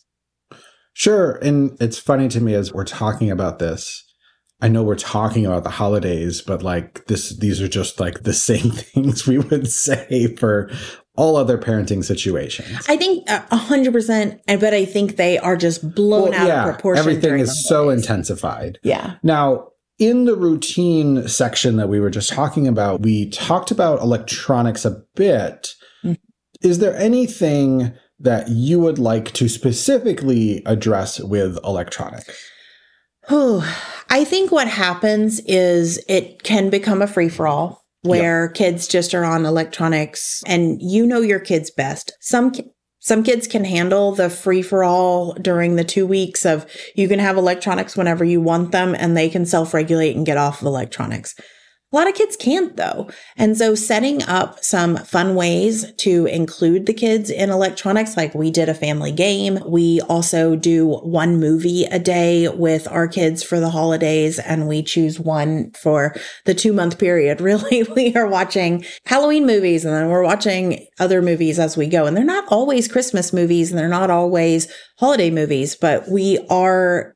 Sure. 0.93 1.39
And 1.41 1.75
it's 1.81 1.99
funny 1.99 2.29
to 2.29 2.39
me 2.39 2.53
as 2.53 2.73
we're 2.73 2.85
talking 2.85 3.29
about 3.29 3.59
this. 3.59 4.08
I 4.61 4.67
know 4.67 4.83
we're 4.83 4.95
talking 4.95 5.45
about 5.45 5.63
the 5.63 5.69
holidays, 5.69 6.41
but 6.41 6.61
like 6.63 7.05
this, 7.05 7.29
these 7.37 7.61
are 7.61 7.67
just 7.67 7.99
like 7.99 8.23
the 8.23 8.33
same 8.49 8.71
things 8.71 9.25
we 9.25 9.37
would 9.37 9.71
say 9.71 10.35
for 10.35 10.69
all 11.15 11.35
other 11.35 11.57
parenting 11.57 12.03
situations. 12.03 12.85
I 12.87 12.95
think 12.97 13.27
a 13.29 13.55
hundred 13.57 13.93
percent, 13.93 14.39
but 14.47 14.73
I 14.73 14.85
think 14.85 15.15
they 15.17 15.37
are 15.37 15.57
just 15.57 15.93
blown 15.95 16.31
Well, 16.31 16.41
out 16.41 16.47
yeah, 16.47 16.65
of 16.67 16.73
proportion. 16.75 16.99
everything 16.99 17.39
is 17.39 17.67
so 17.67 17.89
intensified. 17.89 18.79
Yeah. 18.83 19.15
Now, 19.23 19.67
in 19.97 20.23
the 20.23 20.35
routine 20.35 21.27
section 21.27 21.75
that 21.75 21.89
we 21.89 21.99
were 21.99 22.09
just 22.09 22.29
talking 22.31 22.67
about, 22.69 23.01
we 23.01 23.29
talked 23.31 23.69
about 23.71 23.99
electronics 24.01 24.85
a 24.85 25.01
bit. 25.15 25.73
Mhm. 26.05 26.17
Is 26.61 26.79
there 26.79 26.95
anything 26.95 27.91
that 28.21 28.47
you 28.49 28.79
would 28.79 28.97
like 28.99 29.31
to 29.33 29.49
specifically 29.49 30.61
address 30.65 31.19
with 31.19 31.57
electronics? 31.65 32.37
Whew. 33.29 33.63
I 34.09 34.25
think 34.25 34.51
what 34.51 34.67
happens 34.67 35.39
is 35.41 36.03
it 36.07 36.41
can 36.43 36.69
become 36.69 37.01
a 37.01 37.07
free 37.07 37.29
for 37.29 37.47
all 37.47 37.85
where 38.01 38.49
kids 38.49 38.87
just 38.87 39.13
are 39.13 39.23
on 39.23 39.45
electronics 39.45 40.41
and 40.47 40.81
you 40.81 41.05
know 41.05 41.21
your 41.21 41.39
kids 41.39 41.69
best. 41.69 42.11
Some 42.21 42.51
ki- 42.51 42.71
some 42.97 43.23
kids 43.23 43.47
can 43.47 43.63
handle 43.65 44.13
the 44.13 44.29
free 44.29 44.61
for 44.61 44.83
all 44.83 45.33
during 45.33 45.75
the 45.75 45.83
2 45.83 46.07
weeks 46.07 46.45
of 46.45 46.65
you 46.95 47.07
can 47.07 47.19
have 47.19 47.37
electronics 47.37 47.95
whenever 47.95 48.25
you 48.25 48.41
want 48.41 48.71
them 48.71 48.95
and 48.95 49.15
they 49.15 49.29
can 49.29 49.45
self-regulate 49.45 50.15
and 50.15 50.25
get 50.25 50.37
off 50.37 50.61
of 50.61 50.67
electronics. 50.67 51.35
A 51.91 51.95
lot 51.95 52.07
of 52.07 52.13
kids 52.13 52.35
can't 52.35 52.75
though. 52.75 53.09
And 53.35 53.57
so 53.57 53.73
setting 53.73 54.21
up 54.23 54.63
some 54.63 54.97
fun 54.97 55.33
ways 55.33 55.91
to 55.93 56.27
include 56.27 56.85
the 56.85 56.93
kids 56.93 57.31
in 57.31 57.49
electronics, 57.49 58.15
like 58.15 58.35
we 58.35 58.51
did 58.51 58.69
a 58.69 58.75
family 58.75 59.11
game. 59.11 59.57
We 59.65 59.99
also 60.01 60.55
do 60.55 60.87
one 60.87 61.39
movie 61.39 61.85
a 61.85 61.97
day 61.97 62.47
with 62.47 62.87
our 62.91 63.07
kids 63.07 63.41
for 63.41 63.59
the 63.59 63.71
holidays 63.71 64.37
and 64.37 64.67
we 64.67 64.83
choose 64.83 65.19
one 65.19 65.71
for 65.71 66.13
the 66.45 66.53
two 66.53 66.73
month 66.73 66.99
period. 66.99 67.41
Really, 67.49 67.81
we 67.81 68.15
are 68.15 68.27
watching 68.27 68.85
Halloween 69.07 69.47
movies 69.47 69.83
and 69.83 69.91
then 69.91 70.09
we're 70.09 70.23
watching 70.23 70.85
other 70.99 71.19
movies 71.19 71.57
as 71.57 71.75
we 71.75 71.87
go. 71.87 72.05
And 72.05 72.15
they're 72.15 72.23
not 72.23 72.45
always 72.49 72.87
Christmas 72.87 73.33
movies 73.33 73.71
and 73.71 73.79
they're 73.79 73.87
not 73.87 74.11
always 74.11 74.71
holiday 74.99 75.31
movies, 75.31 75.75
but 75.75 76.07
we 76.07 76.37
are 76.51 77.15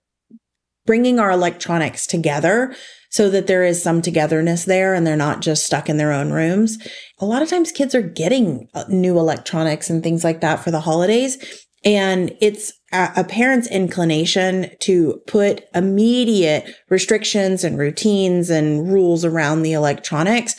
bringing 0.88 1.20
our 1.20 1.30
electronics 1.30 2.08
together 2.08 2.76
so 3.14 3.30
that 3.30 3.46
there 3.46 3.64
is 3.64 3.82
some 3.82 4.02
togetherness 4.02 4.66
there 4.66 4.96
and 4.96 5.06
they're 5.06 5.16
not 5.16 5.40
just 5.40 5.64
stuck 5.64 5.88
in 5.88 5.98
their 5.98 6.12
own 6.12 6.32
rooms. 6.32 6.80
A 7.20 7.26
lot 7.28 7.44
of 7.44 7.50
times 7.50 7.72
kids 7.72 7.94
are 7.94 8.02
getting 8.02 8.68
uh, 8.74 8.86
new 8.90 9.20
electronics 9.20 9.88
and 9.88 10.02
things 10.02 10.24
like 10.24 10.42
that 10.42 10.64
for 10.64 10.72
the 10.72 10.80
holidays. 10.80 11.38
And 11.86 12.36
it's 12.42 12.74
a 12.92 13.12
a 13.18 13.24
parent's 13.24 13.70
inclination 13.70 14.72
to 14.80 15.22
put 15.28 15.64
immediate 15.76 16.66
restrictions 16.90 17.64
and 17.64 17.78
routines 17.78 18.50
and 18.50 18.92
rules 18.92 19.24
around 19.24 19.62
the 19.62 19.74
electronics 19.74 20.56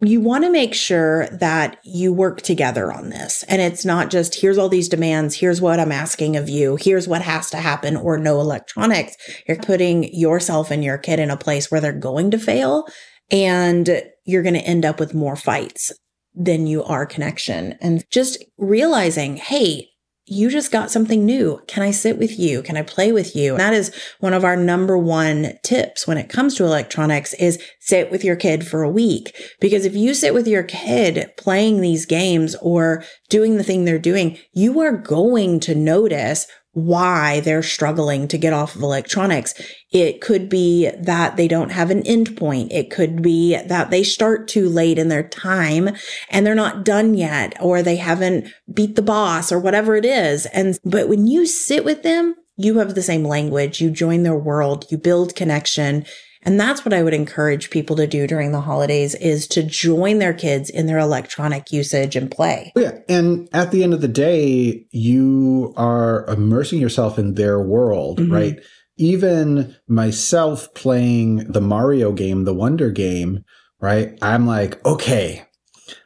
you 0.00 0.20
want 0.20 0.44
to 0.44 0.50
make 0.50 0.74
sure 0.74 1.26
that 1.28 1.78
you 1.82 2.12
work 2.12 2.42
together 2.42 2.92
on 2.92 3.08
this. 3.08 3.42
And 3.44 3.62
it's 3.62 3.84
not 3.84 4.10
just 4.10 4.40
here's 4.40 4.58
all 4.58 4.68
these 4.68 4.88
demands, 4.88 5.34
here's 5.34 5.60
what 5.60 5.80
I'm 5.80 5.92
asking 5.92 6.36
of 6.36 6.48
you, 6.48 6.76
here's 6.76 7.08
what 7.08 7.22
has 7.22 7.48
to 7.50 7.56
happen, 7.56 7.96
or 7.96 8.18
no 8.18 8.40
electronics. 8.40 9.16
You're 9.48 9.56
putting 9.56 10.12
yourself 10.14 10.70
and 10.70 10.84
your 10.84 10.98
kid 10.98 11.18
in 11.18 11.30
a 11.30 11.36
place 11.36 11.70
where 11.70 11.80
they're 11.80 11.92
going 11.92 12.30
to 12.32 12.38
fail 12.38 12.86
and 13.30 14.02
you're 14.24 14.42
going 14.42 14.54
to 14.54 14.60
end 14.60 14.84
up 14.84 15.00
with 15.00 15.14
more 15.14 15.36
fights 15.36 15.92
than 16.34 16.66
you 16.66 16.84
are 16.84 17.06
connection. 17.06 17.76
And 17.80 18.04
just 18.10 18.44
realizing, 18.58 19.36
hey, 19.36 19.88
you 20.26 20.50
just 20.50 20.72
got 20.72 20.90
something 20.90 21.24
new. 21.24 21.62
Can 21.68 21.84
I 21.84 21.92
sit 21.92 22.18
with 22.18 22.38
you? 22.38 22.60
Can 22.60 22.76
I 22.76 22.82
play 22.82 23.12
with 23.12 23.36
you? 23.36 23.52
And 23.52 23.60
that 23.60 23.74
is 23.74 23.94
one 24.18 24.34
of 24.34 24.44
our 24.44 24.56
number 24.56 24.98
one 24.98 25.52
tips 25.62 26.06
when 26.06 26.18
it 26.18 26.28
comes 26.28 26.56
to 26.56 26.64
electronics 26.64 27.32
is 27.34 27.62
sit 27.78 28.10
with 28.10 28.24
your 28.24 28.34
kid 28.34 28.66
for 28.66 28.82
a 28.82 28.90
week. 28.90 29.36
Because 29.60 29.84
if 29.84 29.94
you 29.94 30.14
sit 30.14 30.34
with 30.34 30.48
your 30.48 30.64
kid 30.64 31.30
playing 31.38 31.80
these 31.80 32.06
games 32.06 32.56
or 32.56 33.04
doing 33.28 33.56
the 33.56 33.64
thing 33.64 33.84
they're 33.84 34.00
doing, 34.00 34.36
you 34.52 34.80
are 34.80 34.96
going 34.96 35.60
to 35.60 35.76
notice 35.76 36.48
why 36.76 37.40
they're 37.40 37.62
struggling 37.62 38.28
to 38.28 38.36
get 38.36 38.52
off 38.52 38.76
of 38.76 38.82
electronics. 38.82 39.54
It 39.92 40.20
could 40.20 40.50
be 40.50 40.90
that 40.90 41.38
they 41.38 41.48
don't 41.48 41.70
have 41.70 41.90
an 41.90 42.06
end 42.06 42.36
point. 42.36 42.70
It 42.70 42.90
could 42.90 43.22
be 43.22 43.56
that 43.56 43.88
they 43.88 44.02
start 44.02 44.46
too 44.46 44.68
late 44.68 44.98
in 44.98 45.08
their 45.08 45.26
time 45.26 45.96
and 46.28 46.46
they're 46.46 46.54
not 46.54 46.84
done 46.84 47.14
yet 47.14 47.56
or 47.62 47.80
they 47.80 47.96
haven't 47.96 48.48
beat 48.70 48.94
the 48.94 49.00
boss 49.00 49.50
or 49.50 49.58
whatever 49.58 49.96
it 49.96 50.04
is. 50.04 50.44
And, 50.46 50.78
but 50.84 51.08
when 51.08 51.26
you 51.26 51.46
sit 51.46 51.82
with 51.82 52.02
them, 52.02 52.34
you 52.58 52.76
have 52.78 52.94
the 52.94 53.02
same 53.02 53.24
language. 53.24 53.80
You 53.80 53.90
join 53.90 54.22
their 54.22 54.36
world. 54.36 54.84
You 54.90 54.98
build 54.98 55.34
connection. 55.34 56.04
And 56.46 56.60
that's 56.60 56.84
what 56.84 56.94
I 56.94 57.02
would 57.02 57.12
encourage 57.12 57.70
people 57.70 57.96
to 57.96 58.06
do 58.06 58.26
during 58.28 58.52
the 58.52 58.60
holidays 58.60 59.16
is 59.16 59.48
to 59.48 59.64
join 59.64 60.20
their 60.20 60.32
kids 60.32 60.70
in 60.70 60.86
their 60.86 60.98
electronic 60.98 61.72
usage 61.72 62.14
and 62.14 62.30
play. 62.30 62.72
Yeah. 62.76 62.92
And 63.08 63.48
at 63.52 63.72
the 63.72 63.82
end 63.82 63.92
of 63.92 64.00
the 64.00 64.08
day, 64.08 64.86
you 64.92 65.74
are 65.76 66.24
immersing 66.26 66.80
yourself 66.80 67.18
in 67.18 67.34
their 67.34 67.60
world, 67.60 68.20
Mhm. 68.20 68.32
right? 68.32 68.60
Even 68.96 69.74
myself 69.88 70.72
playing 70.74 71.38
the 71.50 71.60
Mario 71.60 72.12
game, 72.12 72.44
the 72.44 72.54
Wonder 72.54 72.90
game, 72.90 73.40
right? 73.80 74.16
I'm 74.22 74.46
like, 74.46 74.82
okay, 74.86 75.42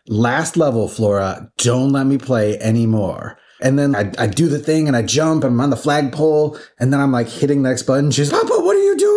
last 0.09 0.57
level, 0.57 0.89
Flora, 0.89 1.51
don't 1.59 1.93
let 1.93 2.07
me 2.07 2.17
play 2.19 2.59
anymore. 2.59 3.37
And 3.63 3.79
then 3.79 3.95
I, 3.95 4.11
I 4.19 4.27
do 4.27 4.49
the 4.49 4.59
thing 4.59 4.89
and 4.89 4.97
I 4.97 5.03
jump 5.03 5.45
and 5.45 5.53
I'm 5.53 5.61
on 5.61 5.69
the 5.69 5.77
flagpole 5.77 6.57
and 6.79 6.91
then 6.93 6.99
I'm 7.01 7.13
like 7.13 7.29
hitting 7.29 7.63
the 7.63 7.69
next 7.69 7.83
button. 7.83 8.11
She's, 8.11 8.31
Papa, 8.31 8.47
what 8.49 8.75
are 8.75 8.83
you 8.83 8.97
doing? 8.97 9.10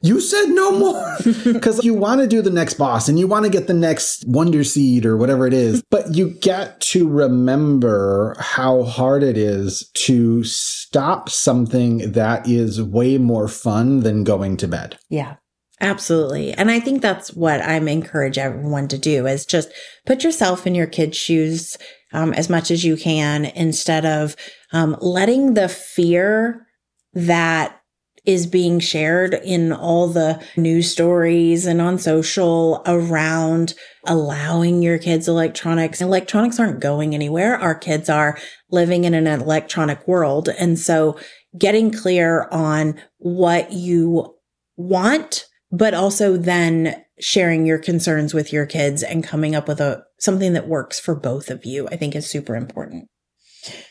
You 0.00 0.20
said 0.20 0.46
no 0.46 0.72
more. 0.72 1.16
Because 1.44 1.84
you 1.84 1.94
want 1.94 2.20
to 2.20 2.26
do 2.26 2.42
the 2.42 2.50
next 2.50 2.74
boss 2.74 3.08
and 3.08 3.18
you 3.18 3.26
want 3.26 3.44
to 3.44 3.50
get 3.50 3.66
the 3.66 3.74
next 3.74 4.24
Wonder 4.26 4.64
Seed 4.64 5.06
or 5.06 5.16
whatever 5.16 5.46
it 5.46 5.54
is. 5.54 5.82
But 5.90 6.14
you 6.14 6.30
get 6.40 6.80
to 6.92 7.08
remember 7.08 8.36
how 8.38 8.82
hard 8.82 9.22
it 9.22 9.36
is 9.36 9.90
to 9.94 10.44
stop 10.44 11.28
something 11.28 12.12
that 12.12 12.48
is 12.48 12.82
way 12.82 13.18
more 13.18 13.48
fun 13.48 14.00
than 14.00 14.24
going 14.24 14.56
to 14.58 14.68
bed. 14.68 14.98
Yeah. 15.08 15.36
Absolutely. 15.80 16.52
And 16.52 16.70
I 16.70 16.80
think 16.80 17.02
that's 17.02 17.34
what 17.34 17.60
I'm 17.60 17.86
encourage 17.86 18.38
everyone 18.38 18.88
to 18.88 18.98
do 18.98 19.26
is 19.26 19.44
just 19.44 19.70
put 20.06 20.24
yourself 20.24 20.66
in 20.66 20.74
your 20.74 20.86
kid's 20.86 21.18
shoes 21.18 21.76
um, 22.12 22.32
as 22.32 22.48
much 22.48 22.70
as 22.70 22.84
you 22.84 22.96
can 22.96 23.44
instead 23.44 24.06
of 24.06 24.36
um, 24.72 24.96
letting 25.00 25.54
the 25.54 25.68
fear 25.68 26.66
that 27.12 27.80
is 28.26 28.46
being 28.46 28.80
shared 28.80 29.34
in 29.34 29.72
all 29.72 30.08
the 30.08 30.42
news 30.56 30.90
stories 30.90 31.64
and 31.64 31.80
on 31.80 31.98
social 31.98 32.82
around 32.84 33.74
allowing 34.04 34.82
your 34.82 34.98
kids 34.98 35.28
electronics. 35.28 36.00
Electronics 36.00 36.58
aren't 36.58 36.80
going 36.80 37.14
anywhere. 37.14 37.56
Our 37.56 37.74
kids 37.74 38.10
are 38.10 38.36
living 38.70 39.04
in 39.04 39.14
an 39.14 39.26
electronic 39.26 40.06
world. 40.08 40.48
And 40.58 40.78
so 40.78 41.18
getting 41.56 41.92
clear 41.92 42.48
on 42.50 43.00
what 43.18 43.72
you 43.72 44.34
want, 44.76 45.46
but 45.70 45.94
also 45.94 46.36
then 46.36 47.02
sharing 47.18 47.64
your 47.64 47.78
concerns 47.78 48.34
with 48.34 48.52
your 48.52 48.66
kids 48.66 49.02
and 49.02 49.24
coming 49.24 49.54
up 49.54 49.68
with 49.68 49.80
a 49.80 50.04
something 50.18 50.52
that 50.52 50.68
works 50.68 50.98
for 50.98 51.14
both 51.14 51.50
of 51.50 51.64
you, 51.64 51.88
I 51.88 51.96
think 51.96 52.14
is 52.14 52.28
super 52.28 52.56
important. 52.56 53.08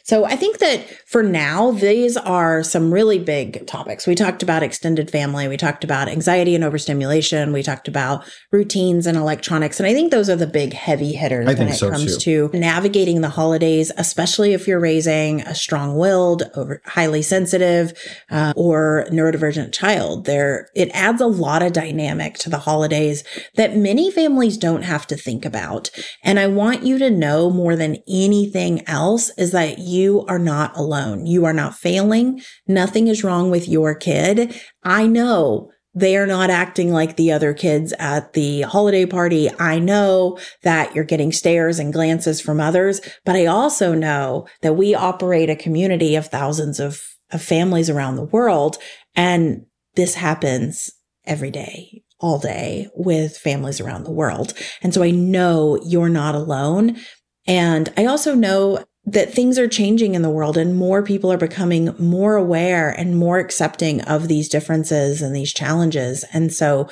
So 0.04 0.24
I 0.26 0.36
think 0.36 0.60
that 0.60 0.88
for 1.08 1.24
now, 1.24 1.72
these 1.72 2.16
are 2.16 2.64
some 2.64 2.94
really 2.94 3.18
big 3.18 3.66
topics. 3.66 4.06
We 4.06 4.14
talked 4.14 4.44
about 4.44 4.62
extended 4.62 5.10
family. 5.10 5.48
We 5.48 5.58
talked 5.58 5.84
about 5.84 6.08
anxiety 6.08 6.54
and 6.54 6.64
overstimulation. 6.64 7.52
We 7.52 7.64
talked 7.64 7.88
about 7.88 8.24
routines 8.52 9.08
and 9.08 9.18
electronics. 9.18 9.80
And 9.80 9.88
I 9.88 9.94
think 9.94 10.12
those 10.12 10.30
are 10.30 10.36
the 10.36 10.46
big 10.46 10.74
heavy 10.74 11.14
hitters 11.14 11.48
when 11.48 11.70
it 11.70 11.74
so, 11.74 11.90
comes 11.90 12.18
to 12.24 12.52
navigating 12.54 13.22
the 13.22 13.30
holidays, 13.30 13.92
especially 13.98 14.54
if 14.54 14.68
you're 14.68 14.80
raising 14.80 15.42
a 15.42 15.56
strong 15.56 15.98
willed, 15.98 16.44
over 16.56 16.82
highly 16.86 17.24
sensitive, 17.24 17.94
uh, 18.30 18.54
or 18.56 19.08
neurodivergent 19.10 19.74
child. 19.74 20.26
There, 20.26 20.70
it 20.76 20.90
adds 20.94 21.20
a 21.20 21.28
lot 21.28 21.64
of 21.64 21.74
dynamic 21.74 22.36
to 22.40 22.50
the 22.50 22.60
holidays 22.60 23.24
that 23.56 23.76
many 23.76 24.12
families 24.12 24.58
don't 24.58 24.84
have 24.84 25.08
to 25.08 25.16
think 25.16 25.46
about. 25.46 25.90
And 26.24 26.40
I 26.40 26.46
want 26.46 26.84
you 26.84 27.00
to 27.00 27.10
know 27.10 27.50
more 27.50 27.76
than 27.76 27.98
anything 28.08 28.88
else 28.88 29.32
is 29.38 29.52
that 29.52 29.65
you 29.74 30.26
are 30.28 30.40
not 30.40 30.76
alone. 30.78 31.26
You 31.26 31.46
are 31.46 31.54
not 31.54 31.76
failing. 31.76 32.42
Nothing 32.68 33.08
is 33.08 33.24
wrong 33.24 33.52
with 33.52 33.68
your 33.68 33.96
kid. 33.96 34.60
I 34.84 35.08
know 35.08 35.72
they 35.96 36.18
are 36.18 36.28
not 36.28 36.50
acting 36.50 36.92
like 36.92 37.16
the 37.16 37.32
other 37.32 37.54
kids 37.54 37.94
at 37.98 38.34
the 38.34 38.64
holiday 38.64 39.06
party. 39.06 39.50
I 39.60 39.80
know 39.80 40.38
that 40.64 40.94
you're 40.94 41.06
getting 41.06 41.32
stares 41.32 41.80
and 41.80 41.94
glances 41.94 42.42
from 42.42 42.60
others, 42.60 43.00
but 43.24 43.38
I 43.38 43.46
also 43.46 43.94
know 43.94 44.46
that 44.62 44.74
we 44.74 44.94
operate 44.94 45.50
a 45.50 45.56
community 45.56 46.16
of 46.16 46.28
thousands 46.28 46.82
of, 46.82 47.02
of 47.32 47.42
families 47.42 47.90
around 47.90 48.18
the 48.18 48.26
world. 48.26 48.78
And 49.16 49.66
this 49.96 50.16
happens 50.16 50.92
every 51.26 51.50
day, 51.50 52.04
all 52.20 52.40
day 52.40 52.90
with 52.94 53.38
families 53.38 53.80
around 53.80 54.04
the 54.04 54.12
world. 54.12 54.54
And 54.82 54.94
so 54.94 55.02
I 55.02 55.12
know 55.12 55.80
you're 55.86 56.10
not 56.10 56.36
alone. 56.36 56.98
And 57.48 57.92
I 57.96 58.06
also 58.06 58.36
know 58.36 58.84
that 59.06 59.34
things 59.34 59.60
are 59.60 59.68
changing 59.68 60.16
in 60.16 60.22
the 60.22 60.30
world 60.30 60.58
and 60.58 60.76
more 60.76 61.04
people 61.04 61.32
are 61.32 61.38
becoming 61.38 61.96
more 62.00 62.36
aware 62.36 62.90
and 62.90 63.18
more 63.18 63.38
accepting 63.38 64.02
of 64.02 64.28
these 64.28 64.50
differences 64.50 65.22
and 65.22 65.36
these 65.36 65.54
challenges. 65.54 66.26
And 66.34 66.52
so 66.52 66.90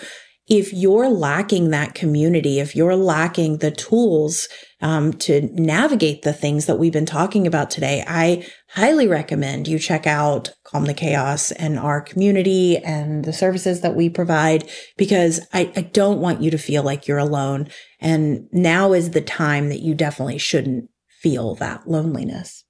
if 0.48 0.74
you're 0.74 1.10
lacking 1.10 1.70
that 1.70 1.96
community, 1.96 2.60
if 2.60 2.76
you're 2.76 2.98
lacking 2.98 3.60
the 3.60 3.72
tools 3.72 4.50
um, 4.82 5.14
to 5.14 5.50
navigate 5.54 6.24
the 6.24 6.34
things 6.34 6.66
that 6.66 6.78
we've 6.78 6.92
been 6.92 7.06
talking 7.06 7.48
about 7.48 7.72
today, 7.72 8.04
I 8.06 8.46
highly 8.72 9.08
recommend 9.08 9.70
you 9.70 9.80
check 9.80 10.06
out 10.06 10.50
Calm 10.66 10.84
the 10.84 10.94
Chaos 10.94 11.52
and 11.52 11.80
our 11.80 12.02
community 12.02 12.78
and 12.78 13.24
the 13.24 13.32
services 13.32 13.80
that 13.82 13.96
we 13.96 14.10
provide 14.10 14.70
because 14.98 15.40
I, 15.54 15.72
I 15.78 15.82
don't 15.82 16.20
want 16.20 16.42
you 16.42 16.52
to 16.52 16.58
feel 16.58 16.84
like 16.84 17.08
you're 17.08 17.18
alone. 17.18 17.70
And 18.02 18.50
now 18.52 18.92
is 18.92 19.12
the 19.12 19.22
time 19.22 19.70
that 19.70 19.80
you 19.80 19.96
definitely 19.96 20.40
shouldn't 20.40 20.90
feel 21.24 21.56
that 21.56 21.88
loneliness. 21.88 22.66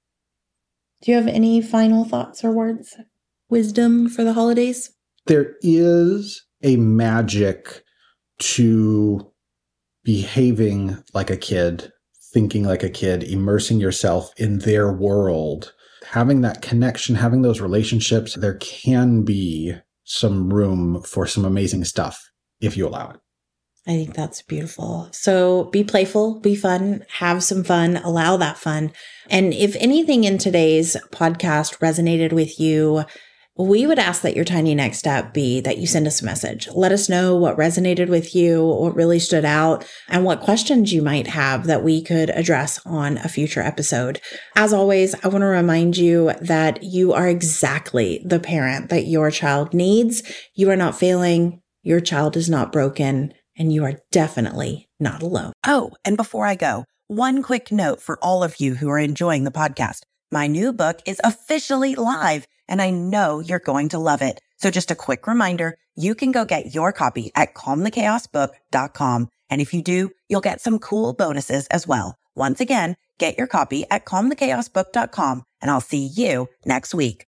Do 1.02 1.10
you 1.10 1.18
have 1.18 1.26
any 1.26 1.60
final 1.60 2.04
thoughts 2.04 2.42
or 2.44 2.52
words? 2.52 2.96
Wisdom 3.50 4.08
for 4.08 4.24
the 4.24 4.32
holidays? 4.32 4.90
There 5.26 5.56
is 5.60 6.46
a 6.62 6.76
magic 6.76 7.82
to 8.38 9.30
behaving 10.02 10.96
like 11.12 11.30
a 11.30 11.36
kid, 11.36 11.92
thinking 12.32 12.64
like 12.64 12.82
a 12.82 12.90
kid, 12.90 13.22
immersing 13.22 13.80
yourself 13.80 14.32
in 14.38 14.60
their 14.60 14.92
world, 14.92 15.74
having 16.06 16.40
that 16.42 16.62
connection, 16.62 17.16
having 17.16 17.42
those 17.42 17.60
relationships. 17.60 18.34
There 18.34 18.56
can 18.56 19.24
be 19.24 19.74
some 20.04 20.52
room 20.52 21.02
for 21.02 21.26
some 21.26 21.44
amazing 21.44 21.84
stuff 21.84 22.30
if 22.60 22.76
you 22.76 22.86
allow 22.86 23.10
it. 23.10 23.20
I 23.86 23.92
think 23.92 24.14
that's 24.14 24.40
beautiful. 24.40 25.08
So 25.12 25.64
be 25.64 25.84
playful, 25.84 26.40
be 26.40 26.56
fun, 26.56 27.04
have 27.18 27.44
some 27.44 27.62
fun, 27.62 27.98
allow 27.98 28.38
that 28.38 28.56
fun. 28.56 28.92
And 29.28 29.52
if 29.52 29.76
anything 29.76 30.24
in 30.24 30.38
today's 30.38 30.96
podcast 31.12 31.78
resonated 31.80 32.32
with 32.32 32.58
you, 32.58 33.04
we 33.56 33.86
would 33.86 33.98
ask 33.98 34.22
that 34.22 34.34
your 34.34 34.44
tiny 34.44 34.74
next 34.74 34.98
step 34.98 35.32
be 35.34 35.60
that 35.60 35.76
you 35.78 35.86
send 35.86 36.06
us 36.06 36.22
a 36.22 36.24
message. 36.24 36.66
Let 36.74 36.92
us 36.92 37.10
know 37.10 37.36
what 37.36 37.58
resonated 37.58 38.08
with 38.08 38.34
you, 38.34 38.64
what 38.66 38.96
really 38.96 39.20
stood 39.20 39.44
out, 39.44 39.86
and 40.08 40.24
what 40.24 40.40
questions 40.40 40.92
you 40.92 41.02
might 41.02 41.28
have 41.28 41.66
that 41.66 41.84
we 41.84 42.02
could 42.02 42.30
address 42.30 42.80
on 42.86 43.18
a 43.18 43.28
future 43.28 43.60
episode. 43.60 44.20
As 44.56 44.72
always, 44.72 45.14
I 45.22 45.28
want 45.28 45.42
to 45.42 45.46
remind 45.46 45.96
you 45.96 46.32
that 46.40 46.82
you 46.82 47.12
are 47.12 47.28
exactly 47.28 48.24
the 48.24 48.40
parent 48.40 48.88
that 48.88 49.06
your 49.06 49.30
child 49.30 49.74
needs. 49.74 50.22
You 50.54 50.70
are 50.70 50.76
not 50.76 50.98
failing. 50.98 51.60
Your 51.82 52.00
child 52.00 52.36
is 52.36 52.48
not 52.48 52.72
broken 52.72 53.34
and 53.56 53.72
you 53.72 53.84
are 53.84 54.00
definitely 54.10 54.88
not 54.98 55.22
alone. 55.22 55.52
Oh, 55.66 55.92
and 56.04 56.16
before 56.16 56.46
I 56.46 56.54
go, 56.54 56.84
one 57.06 57.42
quick 57.42 57.70
note 57.70 58.00
for 58.00 58.18
all 58.22 58.42
of 58.42 58.60
you 58.60 58.74
who 58.74 58.88
are 58.88 58.98
enjoying 58.98 59.44
the 59.44 59.50
podcast. 59.50 60.00
My 60.32 60.46
new 60.46 60.72
book 60.72 61.00
is 61.06 61.20
officially 61.22 61.94
live 61.94 62.46
and 62.66 62.82
I 62.82 62.90
know 62.90 63.40
you're 63.40 63.58
going 63.58 63.90
to 63.90 63.98
love 63.98 64.22
it. 64.22 64.40
So 64.56 64.70
just 64.70 64.90
a 64.90 64.96
quick 64.96 65.26
reminder, 65.26 65.76
you 65.94 66.14
can 66.14 66.32
go 66.32 66.44
get 66.44 66.74
your 66.74 66.92
copy 66.92 67.30
at 67.34 67.54
calmthechaosbook.com. 67.54 69.28
And 69.50 69.60
if 69.60 69.74
you 69.74 69.82
do, 69.82 70.10
you'll 70.28 70.40
get 70.40 70.60
some 70.60 70.78
cool 70.78 71.12
bonuses 71.12 71.66
as 71.68 71.86
well. 71.86 72.16
Once 72.34 72.60
again, 72.60 72.96
get 73.18 73.38
your 73.38 73.46
copy 73.46 73.84
at 73.90 74.04
calmthechaosbook.com 74.06 75.44
and 75.60 75.70
I'll 75.70 75.80
see 75.80 76.06
you 76.06 76.48
next 76.64 76.94
week. 76.94 77.22